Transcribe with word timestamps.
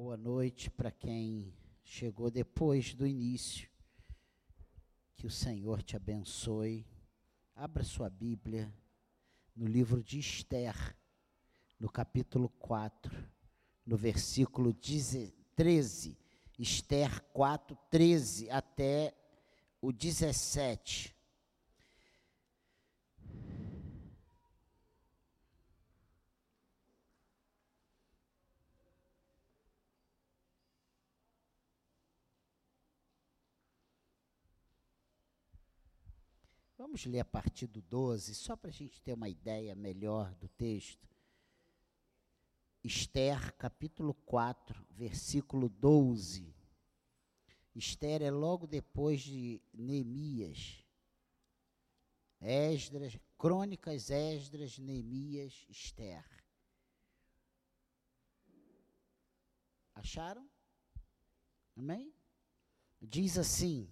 Boa 0.00 0.16
noite 0.16 0.70
para 0.70 0.92
quem 0.92 1.52
chegou 1.82 2.30
depois 2.30 2.94
do 2.94 3.04
início. 3.04 3.68
Que 5.16 5.26
o 5.26 5.30
Senhor 5.30 5.82
te 5.82 5.96
abençoe. 5.96 6.86
Abra 7.52 7.82
sua 7.82 8.08
Bíblia 8.08 8.72
no 9.56 9.66
livro 9.66 10.00
de 10.00 10.20
Esther, 10.20 10.96
no 11.80 11.90
capítulo 11.90 12.48
4, 12.48 13.12
no 13.84 13.96
versículo 13.96 14.72
13. 14.72 16.16
Esther 16.56 17.20
4, 17.32 17.76
13 17.90 18.50
até 18.50 19.12
o 19.82 19.90
17. 19.90 21.12
Vamos 36.88 37.04
ler 37.04 37.20
a 37.20 37.24
partir 37.24 37.66
do 37.66 37.82
12, 37.82 38.34
só 38.34 38.56
para 38.56 38.70
a 38.70 38.72
gente 38.72 38.98
ter 39.02 39.12
uma 39.12 39.28
ideia 39.28 39.74
melhor 39.74 40.34
do 40.36 40.48
texto. 40.48 41.06
Esther, 42.82 43.54
capítulo 43.56 44.14
4, 44.14 44.86
versículo 44.92 45.68
12. 45.68 46.50
Esther 47.74 48.22
é 48.22 48.30
logo 48.30 48.66
depois 48.66 49.20
de 49.20 49.60
Neemias. 49.70 50.82
Esdras, 52.40 53.18
Crônicas, 53.36 54.08
Esdras, 54.08 54.78
Neemias, 54.78 55.66
Esther. 55.68 56.24
Acharam? 59.94 60.48
Amém? 61.76 62.14
Diz 62.98 63.36
assim: 63.36 63.86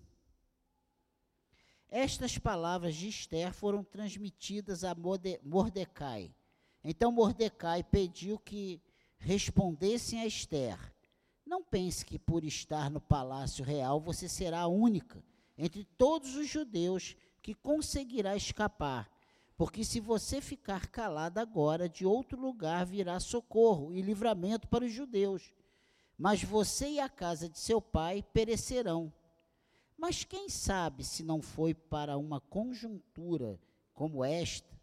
estas 1.91 2.39
palavras 2.39 2.95
de 2.95 3.09
Esther 3.09 3.53
foram 3.53 3.85
transmitidas 3.85 4.85
a 4.85 4.95
Mordecai. 5.43 6.35
Então 6.83 7.11
Mordecai 7.13 7.83
pediu 7.83 8.39
que 8.39 8.81
respondessem 9.19 10.21
a 10.21 10.27
Esther: 10.27 10.79
Não 11.45 11.63
pense 11.63 12.05
que 12.05 12.19
por 12.19 12.45
estar 12.45 12.91
no 12.91 13.01
palácio 13.01 13.65
real 13.65 14.01
você 14.01 14.29
será 14.29 14.61
a 14.61 14.67
única 14.69 15.23
entre 15.59 15.85
todos 15.97 16.35
os 16.37 16.49
judeus 16.49 17.17
que 17.41 17.55
conseguirá 17.55 18.37
escapar. 18.37 19.11
Porque 19.57 19.85
se 19.85 20.01
você 20.01 20.41
ficar 20.41 20.89
calada 20.89 21.41
agora, 21.41 21.89
de 21.89 22.05
outro 22.05 22.39
lugar 22.39 22.85
virá 22.85 23.19
socorro 23.19 23.95
e 23.95 24.03
livramento 24.03 24.69
para 24.69 24.85
os 24.85 24.93
judeus. 24.93 25.51
Mas 26.19 26.43
você 26.43 26.91
e 26.91 27.01
a 27.01 27.09
casa 27.09 27.49
de 27.49 27.59
seu 27.59 27.81
pai 27.81 28.23
perecerão. 28.35 29.13
Mas 29.97 30.25
quem 30.25 30.49
sabe 30.49 31.03
se 31.03 31.23
não 31.23 31.41
foi 31.41 31.73
para 31.73 32.19
uma 32.19 32.41
conjuntura 32.41 33.59
como 33.95 34.25
esta 34.25 34.77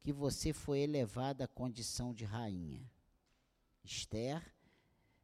que 0.00 0.12
você 0.12 0.52
foi 0.52 0.80
elevada 0.80 1.44
à 1.44 1.48
condição 1.48 2.12
de 2.12 2.24
rainha? 2.24 2.88
Esther. 3.82 4.42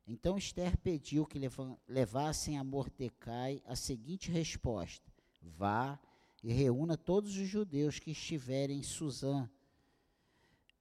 Então 0.07 0.39
Esther 0.39 0.77
pediu 0.79 1.27
que 1.27 1.39
levassem 1.87 2.59
a 2.59 2.65
Mordecai 2.65 3.63
a 3.67 3.77
seguinte 3.77 4.31
resposta: 4.31 5.13
Vá 5.41 6.01
e 6.43 6.53
reúna 6.53 6.97
todos 6.97 7.37
os 7.37 7.47
judeus 7.47 7.99
que 7.99 8.11
estiverem 8.11 8.79
em 8.79 8.83
Suzã 8.83 9.49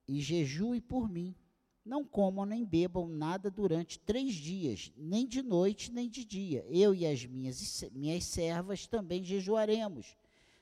e 0.07 0.19
jejue 0.21 0.81
por 0.81 1.09
mim 1.09 1.35
não 1.83 2.05
comam 2.05 2.45
nem 2.45 2.63
bebam 2.63 3.07
nada 3.07 3.49
durante 3.49 3.99
três 3.99 4.33
dias, 4.35 4.91
nem 4.95 5.27
de 5.27 5.41
noite 5.41 5.91
nem 5.91 6.09
de 6.09 6.23
dia. 6.23 6.65
Eu 6.69 6.93
e 6.93 7.05
as 7.05 7.25
minhas, 7.25 7.83
minhas 7.91 8.23
servas 8.25 8.85
também 8.85 9.23
jejuaremos. 9.23 10.15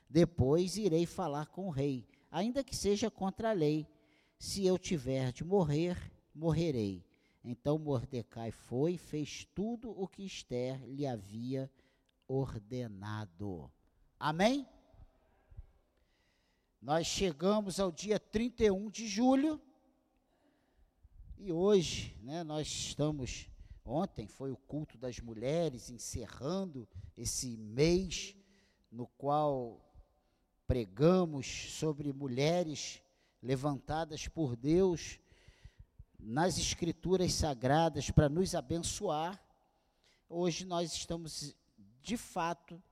Depois 0.08 0.76
irei 0.76 1.06
falar 1.06 1.46
com 1.46 1.68
o 1.68 1.70
rei, 1.70 2.06
ainda 2.30 2.64
que 2.64 2.74
seja 2.74 3.10
contra 3.10 3.50
a 3.50 3.54
lei. 3.54 3.86
Se 4.38 4.64
eu 4.64 4.78
tiver 4.78 5.32
de 5.32 5.44
morrer, 5.44 5.96
morrerei. 6.34 7.04
Então 7.44 7.78
Mordecai 7.78 8.50
foi 8.50 8.94
e 8.94 8.98
fez 8.98 9.46
tudo 9.54 9.90
o 9.90 10.08
que 10.08 10.24
Esther 10.24 10.82
lhe 10.86 11.06
havia 11.06 11.70
ordenado. 12.26 13.70
Amém? 14.18 14.66
Nós 16.80 17.06
chegamos 17.06 17.78
ao 17.78 17.92
dia 17.92 18.18
31 18.18 18.88
de 18.88 19.06
julho 19.06 19.60
e 21.42 21.50
hoje, 21.50 22.14
né, 22.22 22.44
nós 22.44 22.66
estamos, 22.66 23.48
ontem 23.82 24.26
foi 24.26 24.52
o 24.52 24.58
culto 24.58 24.98
das 24.98 25.18
mulheres, 25.20 25.88
encerrando 25.88 26.86
esse 27.16 27.56
mês 27.56 28.36
no 28.92 29.06
qual 29.06 29.80
pregamos 30.66 31.46
sobre 31.72 32.12
mulheres 32.12 33.00
levantadas 33.42 34.28
por 34.28 34.54
Deus 34.54 35.18
nas 36.18 36.58
escrituras 36.58 37.32
sagradas 37.32 38.10
para 38.10 38.28
nos 38.28 38.54
abençoar. 38.54 39.42
Hoje 40.28 40.66
nós 40.66 40.92
estamos 40.92 41.56
de 42.02 42.18
fato 42.18 42.82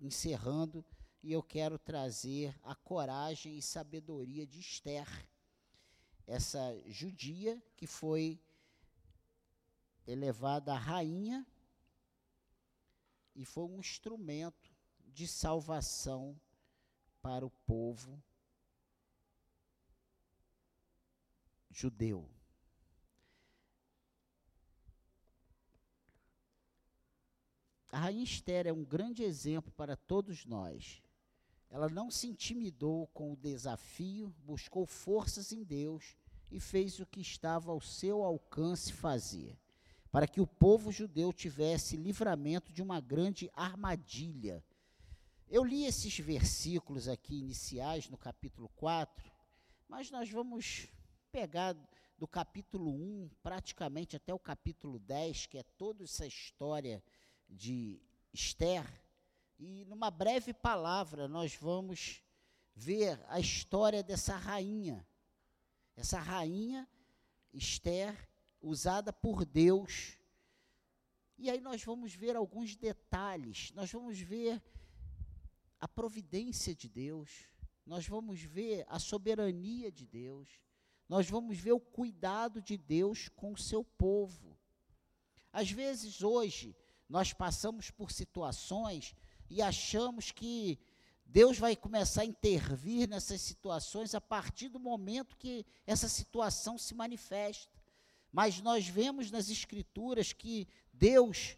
encerrando 0.00 0.84
e 1.24 1.32
eu 1.32 1.42
quero 1.42 1.76
trazer 1.76 2.56
a 2.62 2.76
coragem 2.76 3.58
e 3.58 3.62
sabedoria 3.62 4.46
de 4.46 4.60
Esther 4.60 5.08
essa 6.26 6.60
judia 6.86 7.62
que 7.76 7.86
foi 7.86 8.40
elevada 10.06 10.72
a 10.72 10.78
rainha 10.78 11.46
e 13.34 13.44
foi 13.44 13.64
um 13.64 13.80
instrumento 13.80 14.72
de 15.06 15.26
salvação 15.26 16.38
para 17.20 17.44
o 17.44 17.50
povo 17.50 18.22
judeu. 21.70 22.30
A 27.90 27.98
rainha 27.98 28.24
Esther 28.24 28.66
é 28.66 28.72
um 28.72 28.84
grande 28.84 29.22
exemplo 29.22 29.70
para 29.72 29.96
todos 29.96 30.44
nós. 30.44 31.00
Ela 31.74 31.88
não 31.88 32.08
se 32.08 32.28
intimidou 32.28 33.08
com 33.08 33.32
o 33.32 33.36
desafio, 33.36 34.32
buscou 34.44 34.86
forças 34.86 35.50
em 35.50 35.64
Deus 35.64 36.16
e 36.48 36.60
fez 36.60 37.00
o 37.00 37.06
que 37.06 37.20
estava 37.20 37.72
ao 37.72 37.80
seu 37.80 38.22
alcance 38.22 38.92
fazer, 38.92 39.58
para 40.08 40.28
que 40.28 40.40
o 40.40 40.46
povo 40.46 40.92
judeu 40.92 41.32
tivesse 41.32 41.96
livramento 41.96 42.72
de 42.72 42.80
uma 42.80 43.00
grande 43.00 43.50
armadilha. 43.52 44.64
Eu 45.48 45.64
li 45.64 45.84
esses 45.84 46.16
versículos 46.16 47.08
aqui 47.08 47.40
iniciais 47.40 48.08
no 48.08 48.16
capítulo 48.16 48.68
4, 48.76 49.28
mas 49.88 50.12
nós 50.12 50.30
vamos 50.30 50.86
pegar 51.32 51.74
do 52.16 52.28
capítulo 52.28 52.88
1 52.88 53.30
praticamente 53.42 54.14
até 54.14 54.32
o 54.32 54.38
capítulo 54.38 55.00
10, 55.00 55.46
que 55.46 55.58
é 55.58 55.64
toda 55.76 56.04
essa 56.04 56.24
história 56.24 57.02
de 57.48 58.00
Esther 58.32 59.03
e 59.58 59.84
numa 59.84 60.10
breve 60.10 60.52
palavra, 60.52 61.28
nós 61.28 61.54
vamos 61.54 62.22
ver 62.74 63.22
a 63.28 63.38
história 63.38 64.02
dessa 64.02 64.36
rainha. 64.36 65.06
Essa 65.96 66.18
rainha, 66.18 66.88
Esther, 67.52 68.28
usada 68.60 69.12
por 69.12 69.44
Deus. 69.44 70.18
E 71.38 71.50
aí 71.50 71.60
nós 71.60 71.82
vamos 71.84 72.14
ver 72.14 72.36
alguns 72.36 72.76
detalhes, 72.76 73.70
nós 73.72 73.90
vamos 73.90 74.18
ver 74.18 74.62
a 75.80 75.86
providência 75.86 76.74
de 76.74 76.88
Deus, 76.88 77.48
nós 77.84 78.06
vamos 78.06 78.40
ver 78.40 78.84
a 78.88 78.98
soberania 78.98 79.90
de 79.90 80.06
Deus, 80.06 80.48
nós 81.08 81.28
vamos 81.28 81.58
ver 81.58 81.72
o 81.72 81.80
cuidado 81.80 82.62
de 82.62 82.76
Deus 82.76 83.28
com 83.28 83.52
o 83.52 83.58
seu 83.58 83.84
povo. 83.84 84.58
Às 85.52 85.70
vezes, 85.70 86.22
hoje, 86.22 86.76
nós 87.08 87.32
passamos 87.32 87.90
por 87.90 88.10
situações 88.10 89.14
e 89.54 89.62
achamos 89.62 90.32
que 90.32 90.80
Deus 91.24 91.60
vai 91.60 91.76
começar 91.76 92.22
a 92.22 92.26
intervir 92.26 93.08
nessas 93.08 93.40
situações 93.40 94.12
a 94.12 94.20
partir 94.20 94.68
do 94.68 94.80
momento 94.80 95.36
que 95.36 95.64
essa 95.86 96.08
situação 96.08 96.76
se 96.76 96.92
manifesta. 96.92 97.80
Mas 98.32 98.60
nós 98.60 98.88
vemos 98.88 99.30
nas 99.30 99.48
Escrituras 99.48 100.32
que 100.32 100.66
Deus, 100.92 101.56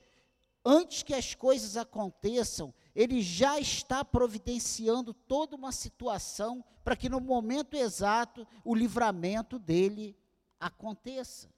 antes 0.63 1.03
que 1.03 1.15
as 1.15 1.35
coisas 1.35 1.75
aconteçam, 1.75 2.75
Ele 2.95 3.23
já 3.23 3.59
está 3.59 4.05
providenciando 4.05 5.15
toda 5.15 5.57
uma 5.57 5.73
situação 5.73 6.63
para 6.85 6.97
que 6.97 7.09
no 7.09 7.19
momento 7.19 7.73
exato 7.75 8.47
o 8.63 8.75
livramento 8.75 9.59
dele 9.59 10.15
aconteça. 10.61 11.49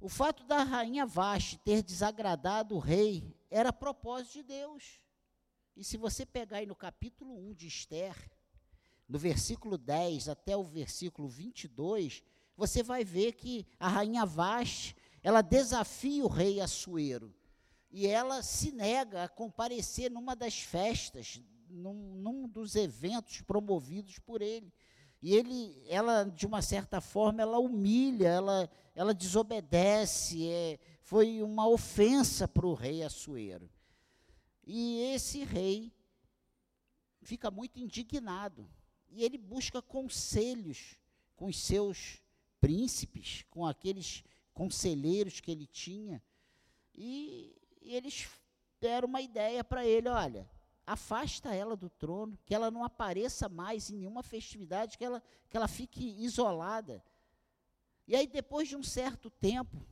O 0.00 0.08
fato 0.08 0.42
da 0.42 0.64
rainha 0.64 1.06
Vaste 1.06 1.58
ter 1.58 1.80
desagradado 1.80 2.74
o 2.74 2.80
rei 2.80 3.35
era 3.50 3.72
propósito 3.72 4.34
de 4.34 4.42
Deus. 4.42 5.00
E 5.76 5.84
se 5.84 5.96
você 5.96 6.24
pegar 6.24 6.58
aí 6.58 6.66
no 6.66 6.74
capítulo 6.74 7.34
1 7.50 7.54
de 7.54 7.66
Esther, 7.66 8.16
no 9.08 9.18
versículo 9.18 9.76
10 9.76 10.28
até 10.28 10.56
o 10.56 10.64
versículo 10.64 11.28
22, 11.28 12.22
você 12.56 12.82
vai 12.82 13.04
ver 13.04 13.32
que 13.32 13.66
a 13.78 13.88
rainha 13.88 14.24
Vaste, 14.24 14.96
ela 15.22 15.42
desafia 15.42 16.24
o 16.24 16.28
rei 16.28 16.60
Assuero. 16.60 17.34
E 17.90 18.06
ela 18.06 18.42
se 18.42 18.72
nega 18.72 19.24
a 19.24 19.28
comparecer 19.28 20.10
numa 20.10 20.34
das 20.34 20.60
festas, 20.60 21.40
num, 21.68 21.94
num 22.16 22.48
dos 22.48 22.74
eventos 22.74 23.42
promovidos 23.42 24.18
por 24.18 24.42
ele. 24.42 24.72
E 25.22 25.34
ele, 25.34 25.82
ela, 25.88 26.24
de 26.24 26.46
uma 26.46 26.62
certa 26.62 27.00
forma, 27.00 27.42
ela 27.42 27.58
humilha, 27.58 28.28
ela, 28.28 28.70
ela 28.94 29.14
desobedece, 29.14 30.48
é, 30.48 30.78
foi 31.06 31.40
uma 31.40 31.68
ofensa 31.68 32.48
para 32.48 32.66
o 32.66 32.74
rei 32.74 33.04
Assuero. 33.04 33.70
E 34.66 34.98
esse 35.14 35.44
rei 35.44 35.92
fica 37.22 37.48
muito 37.48 37.78
indignado. 37.78 38.68
E 39.08 39.22
ele 39.22 39.38
busca 39.38 39.80
conselhos 39.80 40.96
com 41.36 41.46
os 41.46 41.62
seus 41.62 42.20
príncipes, 42.60 43.44
com 43.50 43.64
aqueles 43.64 44.24
conselheiros 44.52 45.38
que 45.38 45.52
ele 45.52 45.68
tinha. 45.68 46.20
E, 46.92 47.56
eles 47.82 48.28
deram 48.80 49.06
uma 49.06 49.20
ideia 49.20 49.62
para 49.62 49.86
ele: 49.86 50.08
olha, 50.08 50.50
afasta 50.84 51.54
ela 51.54 51.76
do 51.76 51.88
trono, 51.88 52.36
que 52.44 52.52
ela 52.52 52.68
não 52.68 52.82
apareça 52.82 53.48
mais 53.48 53.90
em 53.90 53.98
nenhuma 53.98 54.24
festividade, 54.24 54.98
que 54.98 55.04
ela, 55.04 55.22
que 55.48 55.56
ela 55.56 55.68
fique 55.68 56.04
isolada. 56.18 57.00
E 58.08 58.16
aí, 58.16 58.26
depois 58.26 58.66
de 58.66 58.74
um 58.74 58.82
certo 58.82 59.30
tempo, 59.30 59.86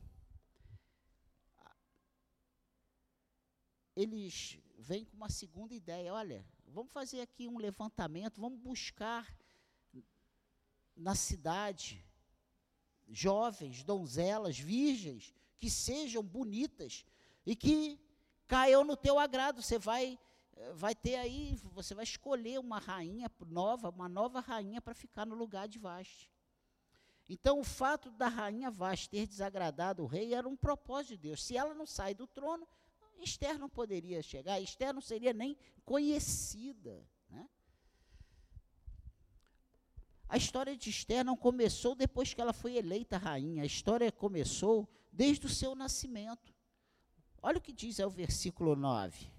eles 3.95 4.59
vêm 4.77 5.05
com 5.05 5.15
uma 5.15 5.29
segunda 5.29 5.73
ideia: 5.73 6.13
olha, 6.13 6.45
vamos 6.67 6.91
fazer 6.91 7.21
aqui 7.21 7.47
um 7.47 7.57
levantamento, 7.57 8.41
vamos 8.41 8.59
buscar 8.59 9.27
na 10.95 11.15
cidade 11.15 12.03
jovens, 13.07 13.83
donzelas, 13.83 14.57
virgens, 14.57 15.33
que 15.59 15.69
sejam 15.69 16.23
bonitas 16.23 17.05
e 17.45 17.55
que 17.55 17.99
caiam 18.47 18.83
no 18.83 18.97
teu 18.97 19.19
agrado. 19.19 19.61
Você 19.61 19.77
vai 19.77 20.19
vai 20.73 20.95
ter 20.95 21.15
aí, 21.15 21.55
você 21.63 21.93
vai 21.93 22.03
escolher 22.03 22.59
uma 22.59 22.79
rainha 22.79 23.29
nova, 23.45 23.89
uma 23.89 24.07
nova 24.07 24.39
rainha 24.39 24.81
para 24.81 24.93
ficar 24.93 25.25
no 25.25 25.35
lugar 25.35 25.67
de 25.67 25.77
Vaste. 25.77 26.31
Então, 27.27 27.59
o 27.59 27.63
fato 27.63 28.11
da 28.11 28.27
rainha 28.27 28.71
Vaste 28.71 29.09
ter 29.09 29.27
desagradado 29.27 30.03
o 30.03 30.05
rei 30.05 30.33
era 30.33 30.47
um 30.47 30.55
propósito 30.55 31.11
de 31.11 31.17
Deus. 31.17 31.43
Se 31.43 31.57
ela 31.57 31.73
não 31.73 31.85
sai 31.85 32.13
do 32.13 32.27
trono, 32.27 32.67
Esther 33.23 33.57
não 33.57 33.69
poderia 33.69 34.21
chegar, 34.21 34.59
Esther 34.59 34.93
não 34.93 35.01
seria 35.01 35.33
nem 35.33 35.57
conhecida. 35.83 37.07
Né? 37.29 37.49
A 40.27 40.37
história 40.37 40.75
de 40.75 40.89
Esther 40.89 41.23
não 41.23 41.35
começou 41.35 41.95
depois 41.95 42.33
que 42.33 42.41
ela 42.41 42.53
foi 42.53 42.75
eleita 42.75 43.17
rainha, 43.17 43.63
a 43.63 43.65
história 43.65 44.11
começou 44.11 44.89
desde 45.11 45.45
o 45.45 45.49
seu 45.49 45.75
nascimento. 45.75 46.53
Olha 47.41 47.57
o 47.57 47.61
que 47.61 47.71
diz 47.71 47.99
é 47.99 48.05
o 48.05 48.09
versículo 48.09 48.75
9 48.75 49.31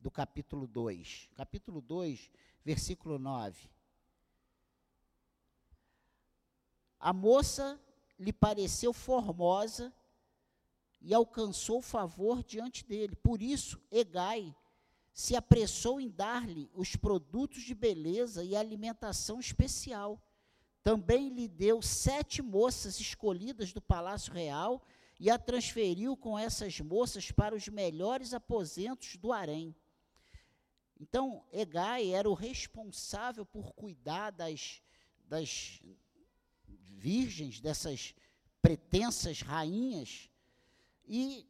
do 0.00 0.10
capítulo 0.10 0.66
2. 0.66 1.28
Capítulo 1.36 1.80
2, 1.80 2.30
versículo 2.64 3.18
9. 3.18 3.70
A 6.98 7.12
moça 7.12 7.80
lhe 8.18 8.32
pareceu 8.32 8.92
formosa 8.92 9.92
e 11.00 11.14
alcançou 11.14 11.80
favor 11.80 12.42
diante 12.42 12.84
dele. 12.84 13.14
Por 13.16 13.40
isso, 13.42 13.80
Egai 13.90 14.54
se 15.12 15.34
apressou 15.34 16.00
em 16.00 16.08
dar-lhe 16.08 16.70
os 16.74 16.96
produtos 16.96 17.62
de 17.62 17.74
beleza 17.74 18.44
e 18.44 18.54
alimentação 18.54 19.40
especial. 19.40 20.22
Também 20.82 21.28
lhe 21.28 21.48
deu 21.48 21.82
sete 21.82 22.40
moças 22.40 23.00
escolhidas 23.00 23.72
do 23.72 23.80
palácio 23.80 24.32
real 24.32 24.82
e 25.18 25.28
a 25.28 25.38
transferiu 25.38 26.16
com 26.16 26.38
essas 26.38 26.80
moças 26.80 27.30
para 27.30 27.54
os 27.54 27.68
melhores 27.68 28.32
aposentos 28.32 29.16
do 29.16 29.32
harém. 29.32 29.74
Então, 30.98 31.44
Egai 31.52 32.12
era 32.12 32.28
o 32.28 32.34
responsável 32.34 33.44
por 33.44 33.72
cuidar 33.74 34.30
das, 34.30 34.82
das 35.26 35.82
virgens, 36.66 37.60
dessas 37.60 38.14
pretensas 38.62 39.42
rainhas, 39.42 40.29
e 41.12 41.44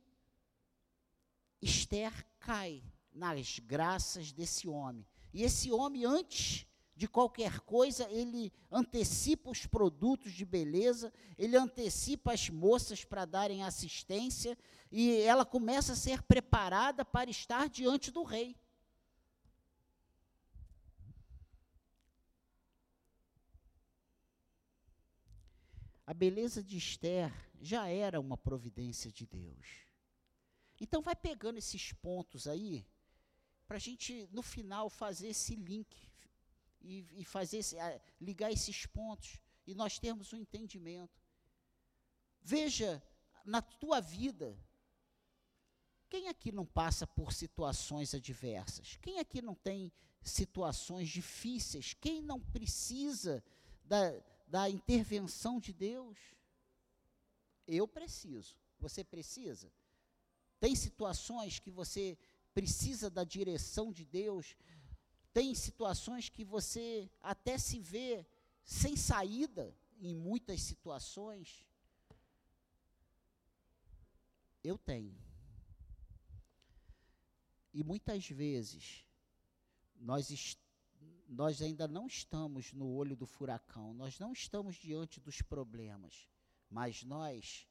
Esther 1.60 2.26
cai 2.38 2.82
nas 3.12 3.58
graças 3.58 4.32
desse 4.32 4.66
homem. 4.66 5.06
E 5.34 5.42
esse 5.42 5.70
homem, 5.70 6.06
antes 6.06 6.66
de 6.96 7.06
qualquer 7.06 7.60
coisa, 7.60 8.08
ele 8.10 8.50
antecipa 8.72 9.50
os 9.50 9.66
produtos 9.66 10.32
de 10.32 10.46
beleza, 10.46 11.12
ele 11.36 11.58
antecipa 11.58 12.32
as 12.32 12.48
moças 12.48 13.04
para 13.04 13.26
darem 13.26 13.62
assistência, 13.62 14.56
e 14.90 15.20
ela 15.20 15.44
começa 15.44 15.92
a 15.92 15.96
ser 15.96 16.22
preparada 16.22 17.04
para 17.04 17.28
estar 17.28 17.68
diante 17.68 18.10
do 18.10 18.22
rei. 18.22 18.56
A 26.06 26.14
beleza 26.14 26.62
de 26.62 26.78
Esther 26.78 27.49
já 27.60 27.88
era 27.88 28.18
uma 28.18 28.36
providência 28.36 29.12
de 29.12 29.26
Deus. 29.26 29.66
Então, 30.80 31.02
vai 31.02 31.14
pegando 31.14 31.58
esses 31.58 31.92
pontos 31.92 32.46
aí, 32.46 32.86
para 33.66 33.76
a 33.76 33.80
gente, 33.80 34.28
no 34.32 34.42
final, 34.42 34.88
fazer 34.88 35.28
esse 35.28 35.54
link 35.54 36.08
e, 36.80 37.06
e 37.12 37.24
fazer 37.24 37.58
esse, 37.58 37.76
ligar 38.20 38.50
esses 38.50 38.86
pontos 38.86 39.38
e 39.66 39.74
nós 39.74 39.98
termos 39.98 40.32
um 40.32 40.38
entendimento. 40.38 41.22
Veja 42.42 43.02
na 43.44 43.60
tua 43.60 44.00
vida, 44.00 44.58
quem 46.08 46.28
aqui 46.28 46.50
não 46.50 46.66
passa 46.66 47.06
por 47.06 47.32
situações 47.32 48.14
adversas? 48.14 48.96
Quem 49.00 49.18
aqui 49.18 49.42
não 49.42 49.54
tem 49.54 49.92
situações 50.22 51.08
difíceis? 51.08 51.94
Quem 51.94 52.22
não 52.22 52.40
precisa 52.40 53.44
da, 53.84 54.20
da 54.46 54.68
intervenção 54.68 55.60
de 55.60 55.72
Deus? 55.72 56.18
Eu 57.72 57.86
preciso. 57.86 58.56
Você 58.78 59.04
precisa? 59.04 59.72
Tem 60.58 60.74
situações 60.74 61.58
que 61.58 61.70
você 61.70 62.18
precisa 62.52 63.08
da 63.08 63.22
direção 63.22 63.92
de 63.92 64.04
Deus? 64.04 64.56
Tem 65.32 65.54
situações 65.54 66.28
que 66.28 66.44
você 66.44 67.10
até 67.20 67.56
se 67.58 67.78
vê 67.78 68.26
sem 68.64 68.96
saída 68.96 69.74
em 70.00 70.14
muitas 70.14 70.62
situações? 70.62 71.64
Eu 74.64 74.76
tenho. 74.76 75.16
E 77.72 77.84
muitas 77.84 78.28
vezes 78.28 79.06
nós 79.94 80.30
estamos 80.30 80.70
nós 81.30 81.62
ainda 81.62 81.86
não 81.86 82.08
estamos 82.08 82.72
no 82.72 82.88
olho 82.92 83.14
do 83.14 83.24
furacão, 83.24 83.94
nós 83.94 84.18
não 84.18 84.32
estamos 84.32 84.74
diante 84.74 85.20
dos 85.20 85.40
problemas, 85.40 86.28
mas 86.70 87.02
nós 87.02 87.66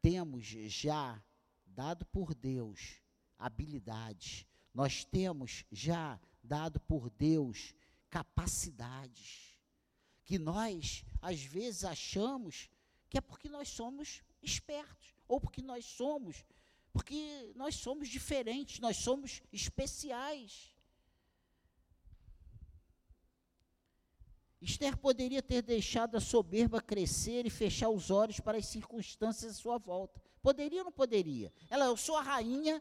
temos 0.00 0.44
já 0.46 1.22
dado 1.66 2.06
por 2.06 2.34
Deus 2.34 3.02
habilidades, 3.38 4.46
nós 4.72 5.04
temos 5.04 5.64
já 5.70 6.18
dado 6.42 6.78
por 6.80 7.10
Deus 7.10 7.74
capacidades, 8.08 9.56
que 10.24 10.38
nós 10.38 11.04
às 11.20 11.42
vezes 11.42 11.84
achamos 11.84 12.70
que 13.10 13.18
é 13.18 13.20
porque 13.20 13.48
nós 13.48 13.68
somos 13.68 14.22
espertos, 14.40 15.14
ou 15.26 15.40
porque 15.40 15.62
nós 15.62 15.84
somos, 15.84 16.44
porque 16.92 17.52
nós 17.56 17.74
somos 17.74 18.08
diferentes, 18.08 18.78
nós 18.78 18.98
somos 18.98 19.42
especiais. 19.52 20.71
Esther 24.62 24.96
poderia 24.96 25.42
ter 25.42 25.60
deixado 25.60 26.16
a 26.16 26.20
soberba 26.20 26.80
crescer 26.80 27.44
e 27.44 27.50
fechar 27.50 27.88
os 27.88 28.10
olhos 28.10 28.38
para 28.38 28.58
as 28.58 28.66
circunstâncias 28.66 29.50
à 29.52 29.54
sua 29.54 29.76
volta. 29.76 30.22
Poderia 30.40 30.80
ou 30.80 30.84
não 30.84 30.92
poderia? 30.92 31.52
Ela, 31.68 31.86
eu 31.86 31.96
sou 31.96 32.16
a 32.16 32.22
rainha, 32.22 32.80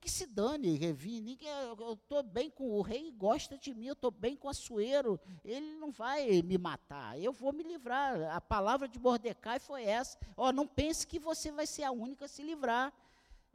que 0.00 0.10
se 0.10 0.26
dane, 0.26 0.76
Revi, 0.76 1.20
ninguém, 1.20 1.48
eu 1.48 1.92
estou 1.92 2.24
bem 2.24 2.50
com 2.50 2.68
o 2.72 2.82
rei, 2.82 3.12
gosta 3.12 3.56
de 3.56 3.72
mim, 3.72 3.86
eu 3.86 3.92
estou 3.92 4.10
bem 4.10 4.34
com 4.34 4.48
o 4.48 4.50
Açoeiro, 4.50 5.18
ele 5.44 5.76
não 5.76 5.92
vai 5.92 6.42
me 6.42 6.58
matar, 6.58 7.16
eu 7.20 7.32
vou 7.32 7.52
me 7.52 7.62
livrar. 7.62 8.20
A 8.34 8.40
palavra 8.40 8.88
de 8.88 8.98
Mordecai 8.98 9.60
foi 9.60 9.84
essa, 9.84 10.18
ó, 10.36 10.50
não 10.50 10.66
pense 10.66 11.06
que 11.06 11.20
você 11.20 11.52
vai 11.52 11.68
ser 11.68 11.84
a 11.84 11.92
única 11.92 12.24
a 12.24 12.28
se 12.28 12.42
livrar. 12.42 12.92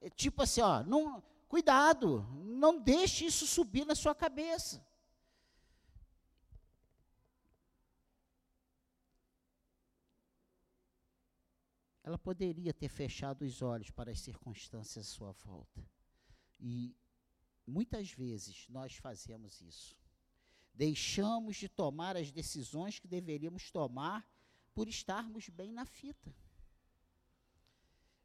É, 0.01 0.09
tipo 0.09 0.41
assim, 0.41 0.61
ó, 0.61 0.83
não, 0.83 1.21
cuidado, 1.49 2.25
não 2.45 2.79
deixe 2.79 3.25
isso 3.25 3.45
subir 3.45 3.85
na 3.85 3.93
sua 3.93 4.15
cabeça. 4.15 4.81
Ela 12.07 12.17
poderia 12.17 12.73
ter 12.73 12.87
fechado 12.87 13.41
os 13.43 13.61
olhos 13.61 13.91
para 13.91 14.11
as 14.11 14.21
circunstâncias 14.21 15.05
à 15.05 15.11
sua 15.11 15.33
volta. 15.33 15.85
E 16.57 16.95
muitas 17.67 18.11
vezes 18.11 18.65
nós 18.69 18.95
fazemos 18.95 19.59
isso. 19.59 19.93
Deixamos 20.73 21.57
de 21.57 21.67
tomar 21.67 22.15
as 22.15 22.31
decisões 22.31 22.97
que 22.97 23.09
deveríamos 23.09 23.69
tomar 23.71 24.25
por 24.73 24.87
estarmos 24.87 25.49
bem 25.49 25.73
na 25.73 25.85
fita. 25.85 26.33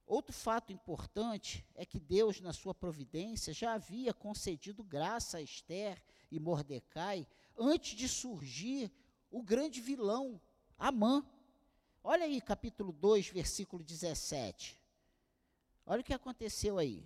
Outro 0.06 0.32
fato 0.32 0.72
importante 0.72 1.66
é 1.74 1.84
que 1.84 1.98
Deus, 1.98 2.40
na 2.40 2.52
sua 2.52 2.72
providência, 2.72 3.52
já 3.52 3.74
havia 3.74 4.14
concedido 4.14 4.84
graça 4.84 5.38
a 5.38 5.42
Esther 5.42 6.00
e 6.30 6.38
Mordecai 6.38 7.26
antes 7.58 7.96
de 7.96 8.08
surgir 8.08 8.92
o 9.28 9.42
grande 9.42 9.80
vilão, 9.80 10.40
Amã. 10.78 11.26
Olha 12.04 12.24
aí, 12.24 12.40
capítulo 12.40 12.92
2, 12.92 13.28
versículo 13.28 13.84
17. 13.84 14.76
Olha 15.86 16.00
o 16.00 16.04
que 16.04 16.12
aconteceu 16.12 16.78
aí. 16.78 17.04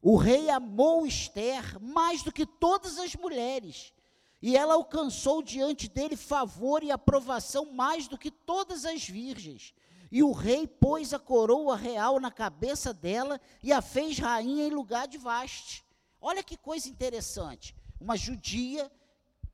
O 0.00 0.16
rei 0.16 0.48
amou 0.48 1.04
Esther 1.04 1.80
mais 1.80 2.22
do 2.22 2.30
que 2.30 2.46
todas 2.46 2.96
as 2.98 3.16
mulheres, 3.16 3.92
e 4.40 4.56
ela 4.56 4.74
alcançou 4.74 5.42
diante 5.42 5.88
dele 5.88 6.16
favor 6.16 6.84
e 6.84 6.92
aprovação 6.92 7.72
mais 7.72 8.06
do 8.06 8.16
que 8.16 8.30
todas 8.30 8.84
as 8.84 9.08
virgens. 9.08 9.74
E 10.10 10.22
o 10.22 10.30
rei 10.30 10.68
pôs 10.68 11.12
a 11.12 11.18
coroa 11.18 11.76
real 11.76 12.20
na 12.20 12.30
cabeça 12.30 12.94
dela 12.94 13.40
e 13.60 13.72
a 13.72 13.82
fez 13.82 14.20
rainha 14.20 14.68
em 14.68 14.70
lugar 14.70 15.08
de 15.08 15.18
Vaste. 15.18 15.84
Olha 16.20 16.44
que 16.44 16.56
coisa 16.56 16.88
interessante. 16.88 17.74
Uma 18.00 18.16
judia 18.16 18.90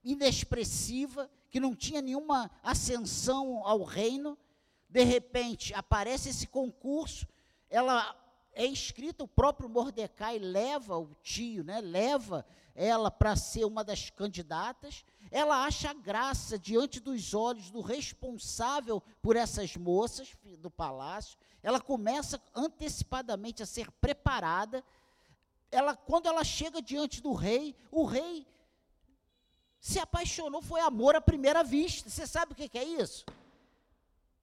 inexpressiva, 0.05 1.31
que 1.55 1.61
não 1.61 1.73
tinha 1.73 2.03
nenhuma 2.03 2.51
ascensão 2.65 3.65
ao 3.65 3.85
reino, 3.85 4.37
de 4.89 5.05
repente 5.05 5.73
aparece 5.73 6.31
esse 6.31 6.49
concurso, 6.49 7.29
ela 7.71 8.13
é 8.53 8.67
inscrita, 8.67 9.23
o 9.23 9.29
próprio 9.29 9.69
Mordecai 9.69 10.37
leva 10.41 10.99
o 10.99 11.15
tio, 11.23 11.63
né, 11.63 11.81
leva 11.81 12.45
ela 12.75 13.09
para 13.09 13.37
ser 13.37 13.65
uma 13.67 13.85
das 13.85 14.11
candidatas, 14.11 15.05
ela 15.31 15.65
acha 15.65 15.95
graça 15.95 16.59
diante 16.59 16.99
dos 16.99 17.35
olhos 17.35 17.71
do 17.71 17.81
responsável 17.81 19.01
por 19.23 19.37
essas 19.37 19.77
moças 19.77 20.37
do 20.59 20.69
palácio, 20.69 21.39
ela 21.63 21.81
começa 21.81 22.43
antecipadamente 22.53 23.63
a 23.63 23.67
ser 23.67 23.93
preparada, 23.93 24.83
ela, 25.71 25.95
quando 25.95 26.27
ela 26.27 26.43
chega 26.43 26.83
diante 26.83 27.23
do 27.23 27.33
rei, 27.33 27.77
o 27.93 28.05
rei 28.05 28.45
se 29.85 29.99
apaixonou, 29.99 30.63
foi 30.63 30.81
amor 30.81 31.15
à 31.15 31.21
primeira 31.21 31.63
vista, 31.63 32.09
você 32.09 32.27
sabe 32.27 32.53
o 32.53 32.57
que, 32.57 32.79
é 32.79 32.83
isso? 32.83 33.23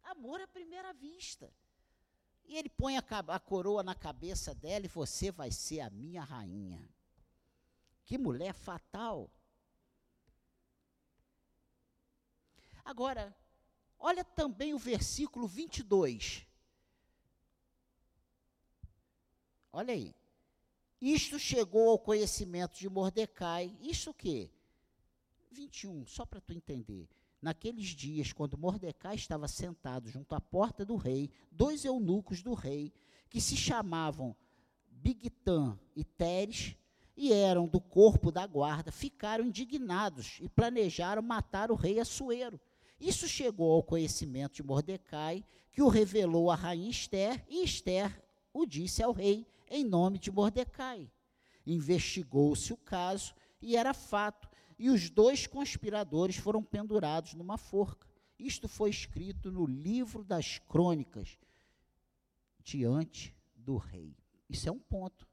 Amor 0.03 0.39
à 0.39 0.47
primeira 0.47 0.93
vista. 0.93 1.51
E 2.45 2.55
ele 2.55 2.69
põe 2.69 2.95
a, 2.95 3.03
a, 3.27 3.39
coroa 3.39 3.81
na 3.81 3.95
cabeça 3.95 4.53
dela 4.53 4.85
e 4.85 4.87
você 4.87 5.31
vai 5.31 5.49
ser 5.49 5.79
a 5.79 5.89
minha 5.89 6.23
rainha. 6.23 6.87
Que 8.05 8.19
mulher 8.19 8.53
fatal. 8.53 9.31
Agora, 12.85 13.35
olha 13.97 14.23
também 14.23 14.75
o 14.75 14.77
versículo 14.77 15.47
22. 15.47 16.45
Olha 19.73 19.95
aí. 19.95 20.13
Isto 21.01 21.39
chegou 21.39 21.89
ao 21.89 21.97
conhecimento 21.97 22.77
de 22.77 22.87
Mordecai. 22.87 23.75
Isto 23.81 24.11
o 24.11 24.13
quê? 24.13 24.51
21, 25.51 26.05
só 26.05 26.25
para 26.25 26.41
tu 26.41 26.53
entender. 26.53 27.07
Naqueles 27.41 27.87
dias, 27.87 28.31
quando 28.31 28.57
Mordecai 28.57 29.15
estava 29.15 29.47
sentado 29.47 30.09
junto 30.09 30.35
à 30.35 30.39
porta 30.39 30.85
do 30.85 30.95
rei, 30.95 31.29
dois 31.51 31.83
eunucos 31.83 32.41
do 32.41 32.53
rei, 32.53 32.93
que 33.29 33.41
se 33.41 33.55
chamavam 33.57 34.35
Bigtan 34.89 35.79
e 35.95 36.03
Teres, 36.03 36.75
e 37.17 37.33
eram 37.33 37.67
do 37.67 37.81
corpo 37.81 38.31
da 38.31 38.45
guarda, 38.47 38.91
ficaram 38.91 39.45
indignados 39.45 40.37
e 40.41 40.47
planejaram 40.47 41.21
matar 41.21 41.71
o 41.71 41.75
rei 41.75 41.99
Assuero. 41.99 42.59
Isso 42.99 43.27
chegou 43.27 43.71
ao 43.71 43.83
conhecimento 43.83 44.55
de 44.55 44.63
Mordecai, 44.63 45.43
que 45.71 45.81
o 45.81 45.87
revelou 45.87 46.51
a 46.51 46.55
rainha 46.55 46.89
Esther, 46.89 47.45
e 47.49 47.63
Esther 47.63 48.21
o 48.53 48.65
disse 48.65 49.01
ao 49.01 49.11
rei 49.11 49.47
em 49.69 49.83
nome 49.83 50.19
de 50.19 50.31
Mordecai. 50.31 51.09
Investigou-se 51.65 52.73
o 52.73 52.77
caso 52.77 53.33
e 53.61 53.75
era 53.75 53.93
fato 53.93 54.50
e 54.81 54.89
os 54.89 55.11
dois 55.11 55.45
conspiradores 55.45 56.37
foram 56.37 56.63
pendurados 56.63 57.35
numa 57.35 57.55
forca. 57.55 58.07
Isto 58.39 58.67
foi 58.67 58.89
escrito 58.89 59.51
no 59.51 59.63
livro 59.63 60.23
das 60.23 60.57
crônicas, 60.57 61.37
diante 62.63 63.31
do 63.55 63.77
rei. 63.77 64.17
Isso 64.49 64.67
é 64.67 64.71
um 64.71 64.79
ponto. 64.79 65.27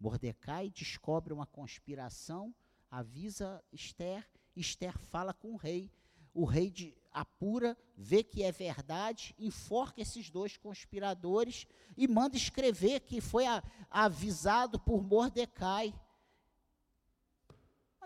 Mordecai 0.00 0.68
descobre 0.68 1.32
uma 1.32 1.46
conspiração, 1.46 2.52
avisa 2.90 3.62
Esther, 3.72 4.28
Esther 4.56 4.98
fala 4.98 5.32
com 5.32 5.52
o 5.52 5.56
rei. 5.56 5.88
O 6.34 6.44
rei 6.44 6.72
de, 6.72 6.98
apura, 7.12 7.78
vê 7.96 8.24
que 8.24 8.42
é 8.42 8.50
verdade, 8.50 9.32
enforca 9.38 10.02
esses 10.02 10.28
dois 10.28 10.56
conspiradores 10.56 11.68
e 11.96 12.08
manda 12.08 12.36
escrever 12.36 12.98
que 12.98 13.20
foi 13.20 13.46
a, 13.46 13.62
avisado 13.88 14.76
por 14.76 15.04
Mordecai 15.04 15.94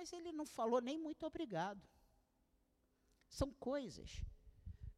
mas 0.02 0.12
ele 0.12 0.32
não 0.32 0.44
falou 0.44 0.80
nem 0.80 0.98
muito 0.98 1.24
obrigado. 1.24 1.80
São 3.28 3.52
coisas 3.52 4.20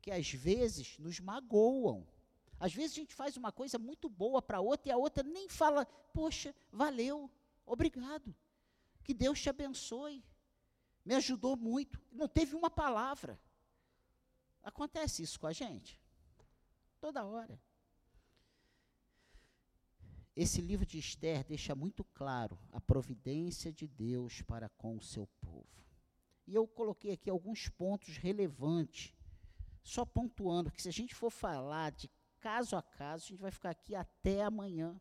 que 0.00 0.10
às 0.10 0.30
vezes 0.30 0.98
nos 0.98 1.20
magoam. 1.20 2.06
Às 2.58 2.72
vezes 2.72 2.92
a 2.92 3.00
gente 3.00 3.14
faz 3.14 3.36
uma 3.36 3.52
coisa 3.52 3.78
muito 3.78 4.08
boa 4.08 4.40
para 4.40 4.62
outra 4.62 4.88
e 4.88 4.92
a 4.92 4.96
outra 4.96 5.22
nem 5.22 5.46
fala, 5.46 5.84
poxa, 5.84 6.54
valeu, 6.72 7.30
obrigado, 7.66 8.34
que 9.02 9.12
Deus 9.12 9.42
te 9.42 9.50
abençoe, 9.50 10.24
me 11.04 11.14
ajudou 11.14 11.54
muito. 11.54 12.00
Não 12.10 12.26
teve 12.26 12.56
uma 12.56 12.70
palavra. 12.70 13.38
Acontece 14.62 15.22
isso 15.22 15.38
com 15.38 15.46
a 15.46 15.52
gente? 15.52 16.00
Toda 16.98 17.26
hora. 17.26 17.60
Esse 20.36 20.60
livro 20.60 20.84
de 20.84 20.98
Esther 20.98 21.44
deixa 21.44 21.76
muito 21.76 22.02
claro 22.02 22.58
a 22.72 22.80
providência 22.80 23.72
de 23.72 23.86
Deus 23.86 24.42
para 24.42 24.68
com 24.68 24.96
o 24.96 25.02
seu 25.02 25.28
povo. 25.40 25.68
E 26.46 26.54
eu 26.54 26.66
coloquei 26.66 27.12
aqui 27.12 27.30
alguns 27.30 27.68
pontos 27.68 28.16
relevantes, 28.16 29.14
só 29.82 30.04
pontuando 30.04 30.72
que 30.72 30.82
se 30.82 30.88
a 30.88 30.92
gente 30.92 31.14
for 31.14 31.30
falar 31.30 31.92
de 31.92 32.10
caso 32.40 32.76
a 32.76 32.82
caso, 32.82 33.24
a 33.24 33.28
gente 33.28 33.40
vai 33.40 33.50
ficar 33.52 33.70
aqui 33.70 33.94
até 33.94 34.42
amanhã. 34.42 35.00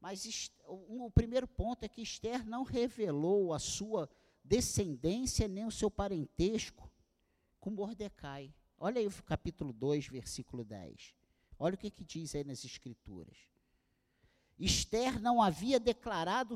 Mas 0.00 0.50
o 0.64 1.10
primeiro 1.10 1.46
ponto 1.46 1.84
é 1.84 1.88
que 1.88 2.00
Esther 2.00 2.46
não 2.46 2.62
revelou 2.62 3.52
a 3.52 3.58
sua 3.58 4.08
descendência 4.44 5.48
nem 5.48 5.66
o 5.66 5.70
seu 5.72 5.90
parentesco 5.90 6.90
com 7.58 7.70
Mordecai. 7.70 8.54
Olha 8.78 9.00
aí 9.00 9.06
o 9.06 9.22
capítulo 9.24 9.72
2, 9.72 10.06
versículo 10.06 10.64
10. 10.64 11.14
Olha 11.58 11.74
o 11.74 11.78
que, 11.78 11.90
que 11.90 12.04
diz 12.04 12.34
aí 12.34 12.44
nas 12.44 12.64
Escrituras. 12.64 13.36
Esther 14.60 15.20
não 15.20 15.42
havia 15.42 15.80
declarado 15.80 16.54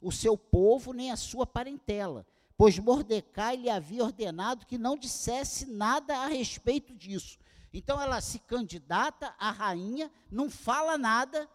o 0.00 0.10
seu 0.10 0.36
povo 0.36 0.92
nem 0.92 1.10
a 1.10 1.16
sua 1.16 1.46
parentela, 1.46 2.26
pois 2.56 2.78
Mordecai 2.78 3.56
lhe 3.56 3.68
havia 3.68 4.02
ordenado 4.02 4.66
que 4.66 4.78
não 4.78 4.96
dissesse 4.96 5.66
nada 5.66 6.16
a 6.18 6.26
respeito 6.26 6.94
disso. 6.94 7.38
Então 7.72 8.00
ela 8.00 8.20
se 8.20 8.38
candidata 8.38 9.34
à 9.38 9.50
rainha, 9.50 10.10
não 10.30 10.50
fala 10.50 10.98
nada. 10.98 11.48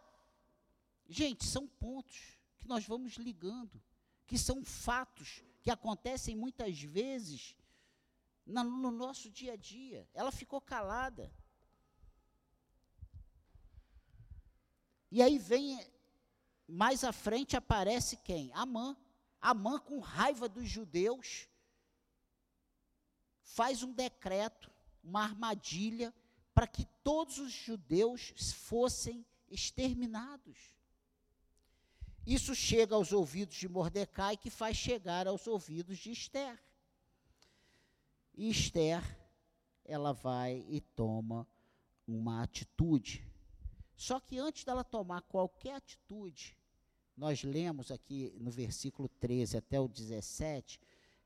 Gente, 1.09 1.45
são 1.45 1.67
pontos 1.67 2.37
que 2.57 2.67
nós 2.67 2.85
vamos 2.85 3.13
ligando, 3.13 3.81
que 4.25 4.37
são 4.37 4.63
fatos 4.63 5.43
que 5.61 5.69
acontecem 5.69 6.35
muitas 6.35 6.81
vezes 6.81 7.55
no, 8.45 8.63
no 8.63 8.91
nosso 8.91 9.29
dia 9.29 9.53
a 9.53 9.57
dia. 9.57 10.07
Ela 10.13 10.31
ficou 10.31 10.61
calada. 10.61 11.31
E 15.11 15.21
aí 15.21 15.37
vem, 15.37 15.79
mais 16.67 17.03
à 17.03 17.11
frente 17.11 17.55
aparece 17.55 18.17
quem? 18.17 18.51
Amã. 18.53 18.95
Amã, 19.39 19.79
com 19.79 19.99
raiva 19.99 20.49
dos 20.49 20.67
judeus, 20.67 21.47
faz 23.41 23.83
um 23.83 23.93
decreto, 23.93 24.71
uma 25.03 25.23
armadilha, 25.23 26.13
para 26.53 26.67
que 26.67 26.85
todos 27.03 27.37
os 27.37 27.51
judeus 27.51 28.33
fossem 28.53 29.25
exterminados. 29.49 30.75
Isso 32.25 32.53
chega 32.53 32.93
aos 32.93 33.13
ouvidos 33.13 33.55
de 33.55 33.69
Mordecai, 33.69 34.35
que 34.35 34.49
faz 34.49 34.75
chegar 34.75 35.27
aos 35.27 35.47
ouvidos 35.47 35.97
de 35.97 36.11
Esther. 36.11 36.61
E 38.35 38.49
Esther, 38.49 39.01
ela 39.85 40.11
vai 40.11 40.65
e 40.67 40.81
toma 40.81 41.47
uma 42.05 42.43
atitude. 42.43 43.25
Só 43.97 44.19
que 44.19 44.37
antes 44.37 44.63
dela 44.63 44.83
tomar 44.83 45.23
qualquer 45.23 45.73
atitude, 45.73 46.55
nós 47.17 47.43
lemos 47.43 47.89
aqui 47.89 48.31
no 48.39 48.51
versículo 48.51 49.09
13 49.09 49.57
até 49.57 49.79
o 49.79 49.87
17, 49.87 50.79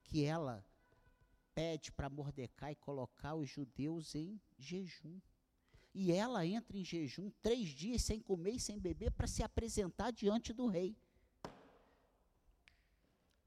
que 0.05 0.23
ela 0.23 0.65
pede 1.53 1.91
para 1.91 2.09
Mordecai 2.09 2.73
colocar 2.75 3.35
os 3.35 3.49
judeus 3.49 4.15
em 4.15 4.39
jejum. 4.57 5.19
E 5.93 6.13
ela 6.13 6.45
entra 6.45 6.77
em 6.77 6.85
jejum 6.85 7.29
três 7.41 7.67
dias 7.67 8.03
sem 8.03 8.21
comer 8.21 8.51
e 8.51 8.59
sem 8.59 8.79
beber 8.79 9.11
para 9.11 9.27
se 9.27 9.43
apresentar 9.43 10.11
diante 10.11 10.53
do 10.53 10.65
rei. 10.65 10.95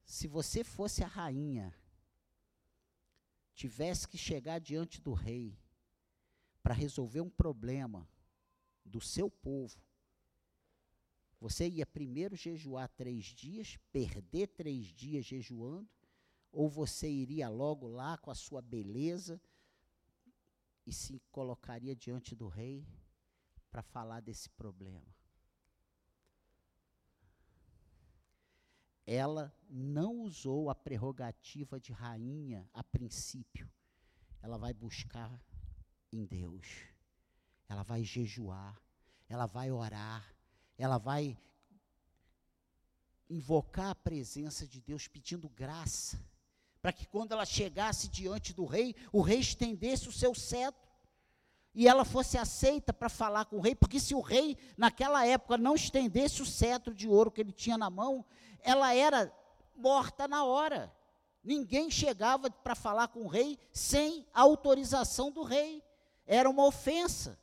Se 0.05 0.29
você 0.29 0.63
fosse 0.63 1.03
a 1.03 1.07
rainha, 1.07 1.75
tivesse 3.55 4.07
que 4.07 4.19
chegar 4.19 4.59
diante 4.59 5.01
do 5.01 5.15
rei 5.15 5.59
para 6.63 6.75
resolver 6.75 7.23
um 7.23 7.31
problema 7.31 8.07
do 8.85 9.01
seu 9.01 9.31
povo, 9.31 9.79
você 11.41 11.69
ia 11.69 11.85
primeiro 11.85 12.35
jejuar 12.35 12.89
três 12.89 13.27
dias, 13.27 13.77
perder 13.93 14.47
três 14.49 14.87
dias 14.87 15.27
jejuando, 15.27 15.87
ou 16.51 16.71
você 16.71 17.11
iria 17.11 17.51
logo 17.51 17.87
lá 17.87 18.17
com 18.17 18.31
a 18.31 18.35
sua 18.35 18.63
beleza 18.63 19.39
e 20.87 20.93
se 20.93 21.21
colocaria 21.31 21.95
diante 21.95 22.35
do 22.35 22.49
rei 22.49 22.87
para 23.71 23.83
falar 23.83 24.21
desse 24.21 24.49
problema? 24.49 25.15
Ela 29.07 29.55
não 29.69 30.23
usou 30.23 30.71
a 30.71 30.75
prerrogativa 30.75 31.79
de 31.79 31.93
rainha 31.93 32.67
a 32.73 32.83
princípio. 32.83 33.71
Ela 34.41 34.57
vai 34.57 34.73
buscar 34.73 35.45
em 36.11 36.25
Deus. 36.25 36.94
Ela 37.69 37.83
vai 37.83 38.05
jejuar, 38.05 38.81
ela 39.29 39.47
vai 39.47 39.71
orar, 39.71 40.25
ela 40.77 40.99
vai 40.99 41.37
invocar 43.29 43.91
a 43.91 43.95
presença 43.95 44.67
de 44.67 44.81
Deus 44.81 45.09
pedindo 45.09 45.49
graça, 45.49 46.21
para 46.81 46.93
que 46.93 47.07
quando 47.07 47.33
ela 47.33 47.47
chegasse 47.47 48.09
diante 48.09 48.53
do 48.53 48.65
rei, 48.65 48.95
o 49.13 49.23
rei 49.23 49.41
estendesse 49.41 50.09
o 50.09 50.13
seu 50.13 50.35
cetro 50.35 50.85
e 51.75 51.89
ela 51.89 52.05
fosse 52.05 52.39
aceita 52.39 52.93
para 52.93 53.09
falar 53.09 53.47
com 53.47 53.57
o 53.57 53.61
rei, 53.61 53.75
porque 53.75 53.99
se 53.99 54.15
o 54.15 54.21
rei 54.21 54.57
naquela 54.77 55.27
época 55.27 55.59
não 55.59 55.75
estendesse 55.75 56.41
o 56.41 56.47
cetro 56.47 56.95
de 56.95 57.09
ouro 57.09 57.31
que 57.31 57.41
ele 57.41 57.53
tinha 57.53 57.77
na 57.77 57.91
mão, 57.91 58.25
ela 58.61 58.95
era 58.95 59.35
morta 59.75 60.29
na 60.29 60.45
hora. 60.45 60.95
Ninguém 61.43 61.91
chegava 61.91 62.49
para 62.51 62.75
falar 62.75 63.09
com 63.09 63.25
o 63.25 63.29
rei 63.29 63.59
sem 63.73 64.25
autorização 64.33 65.31
do 65.31 65.43
rei. 65.43 65.83
Era 66.27 66.49
uma 66.49 66.65
ofensa. 66.65 67.39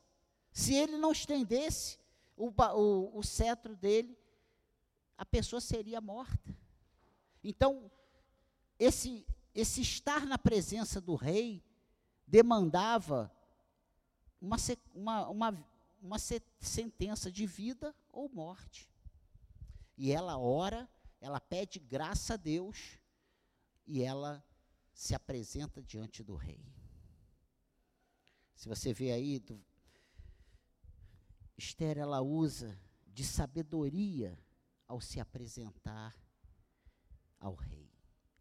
Se 0.52 0.76
ele 0.76 0.98
não 0.98 1.12
estendesse 1.12 2.00
o, 2.36 2.50
o, 2.50 3.20
o 3.20 3.24
cetro 3.24 3.76
dele, 3.76 4.18
a 5.18 5.26
pessoa 5.26 5.62
seria 5.62 6.02
morta. 6.02 6.56
Então, 7.44 7.92
esse, 8.78 9.26
esse 9.54 9.82
estar 9.82 10.26
na 10.26 10.38
presença 10.38 11.00
do 11.00 11.16
rei 11.16 11.64
demandava 12.26 13.32
uma, 14.42 14.58
uma, 14.94 15.30
uma, 15.30 15.68
uma 16.02 16.18
sentença 16.60 17.32
de 17.32 17.46
vida 17.46 17.96
ou 18.12 18.28
morte. 18.30 18.90
E 19.98 20.12
ela 20.12 20.38
ora, 20.38 20.90
ela 21.20 21.40
pede 21.40 21.78
graça 21.80 22.34
a 22.34 22.38
Deus 22.38 22.98
e 23.86 24.02
ela 24.02 24.44
se 24.94 25.14
apresenta 25.14 25.82
diante 25.82 26.24
do 26.24 26.36
rei. 26.36 26.66
Se 28.56 28.68
você 28.68 28.94
vê 28.94 29.12
aí, 29.12 29.40
do, 29.40 29.64
Esther, 31.62 32.00
ela 32.00 32.22
usa 32.22 32.76
de 33.06 33.24
sabedoria 33.24 34.36
ao 34.88 35.00
se 35.00 35.20
apresentar 35.20 36.16
ao 37.40 37.54
rei. 37.54 37.88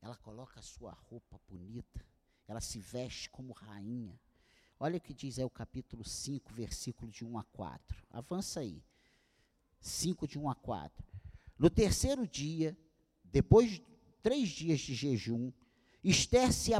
Ela 0.00 0.16
coloca 0.16 0.58
a 0.58 0.62
sua 0.62 0.92
roupa 0.92 1.38
bonita, 1.46 2.02
ela 2.48 2.62
se 2.62 2.78
veste 2.78 3.28
como 3.28 3.52
rainha. 3.52 4.18
Olha 4.78 4.96
o 4.96 5.00
que 5.00 5.12
diz 5.12 5.38
aí 5.38 5.44
o 5.44 5.50
capítulo 5.50 6.02
5, 6.02 6.50
versículo 6.54 7.10
de 7.10 7.22
1 7.22 7.38
a 7.38 7.44
4. 7.44 8.06
Avança 8.10 8.60
aí. 8.60 8.82
5 9.82 10.26
de 10.26 10.38
1 10.38 10.48
a 10.48 10.54
4. 10.54 11.06
No 11.58 11.68
terceiro 11.68 12.26
dia, 12.26 12.74
depois 13.22 13.72
de 13.72 13.80
três 14.22 14.48
dias 14.48 14.80
de 14.80 14.94
jejum, 14.94 15.52
Esther 16.02 16.50
se 16.54 16.72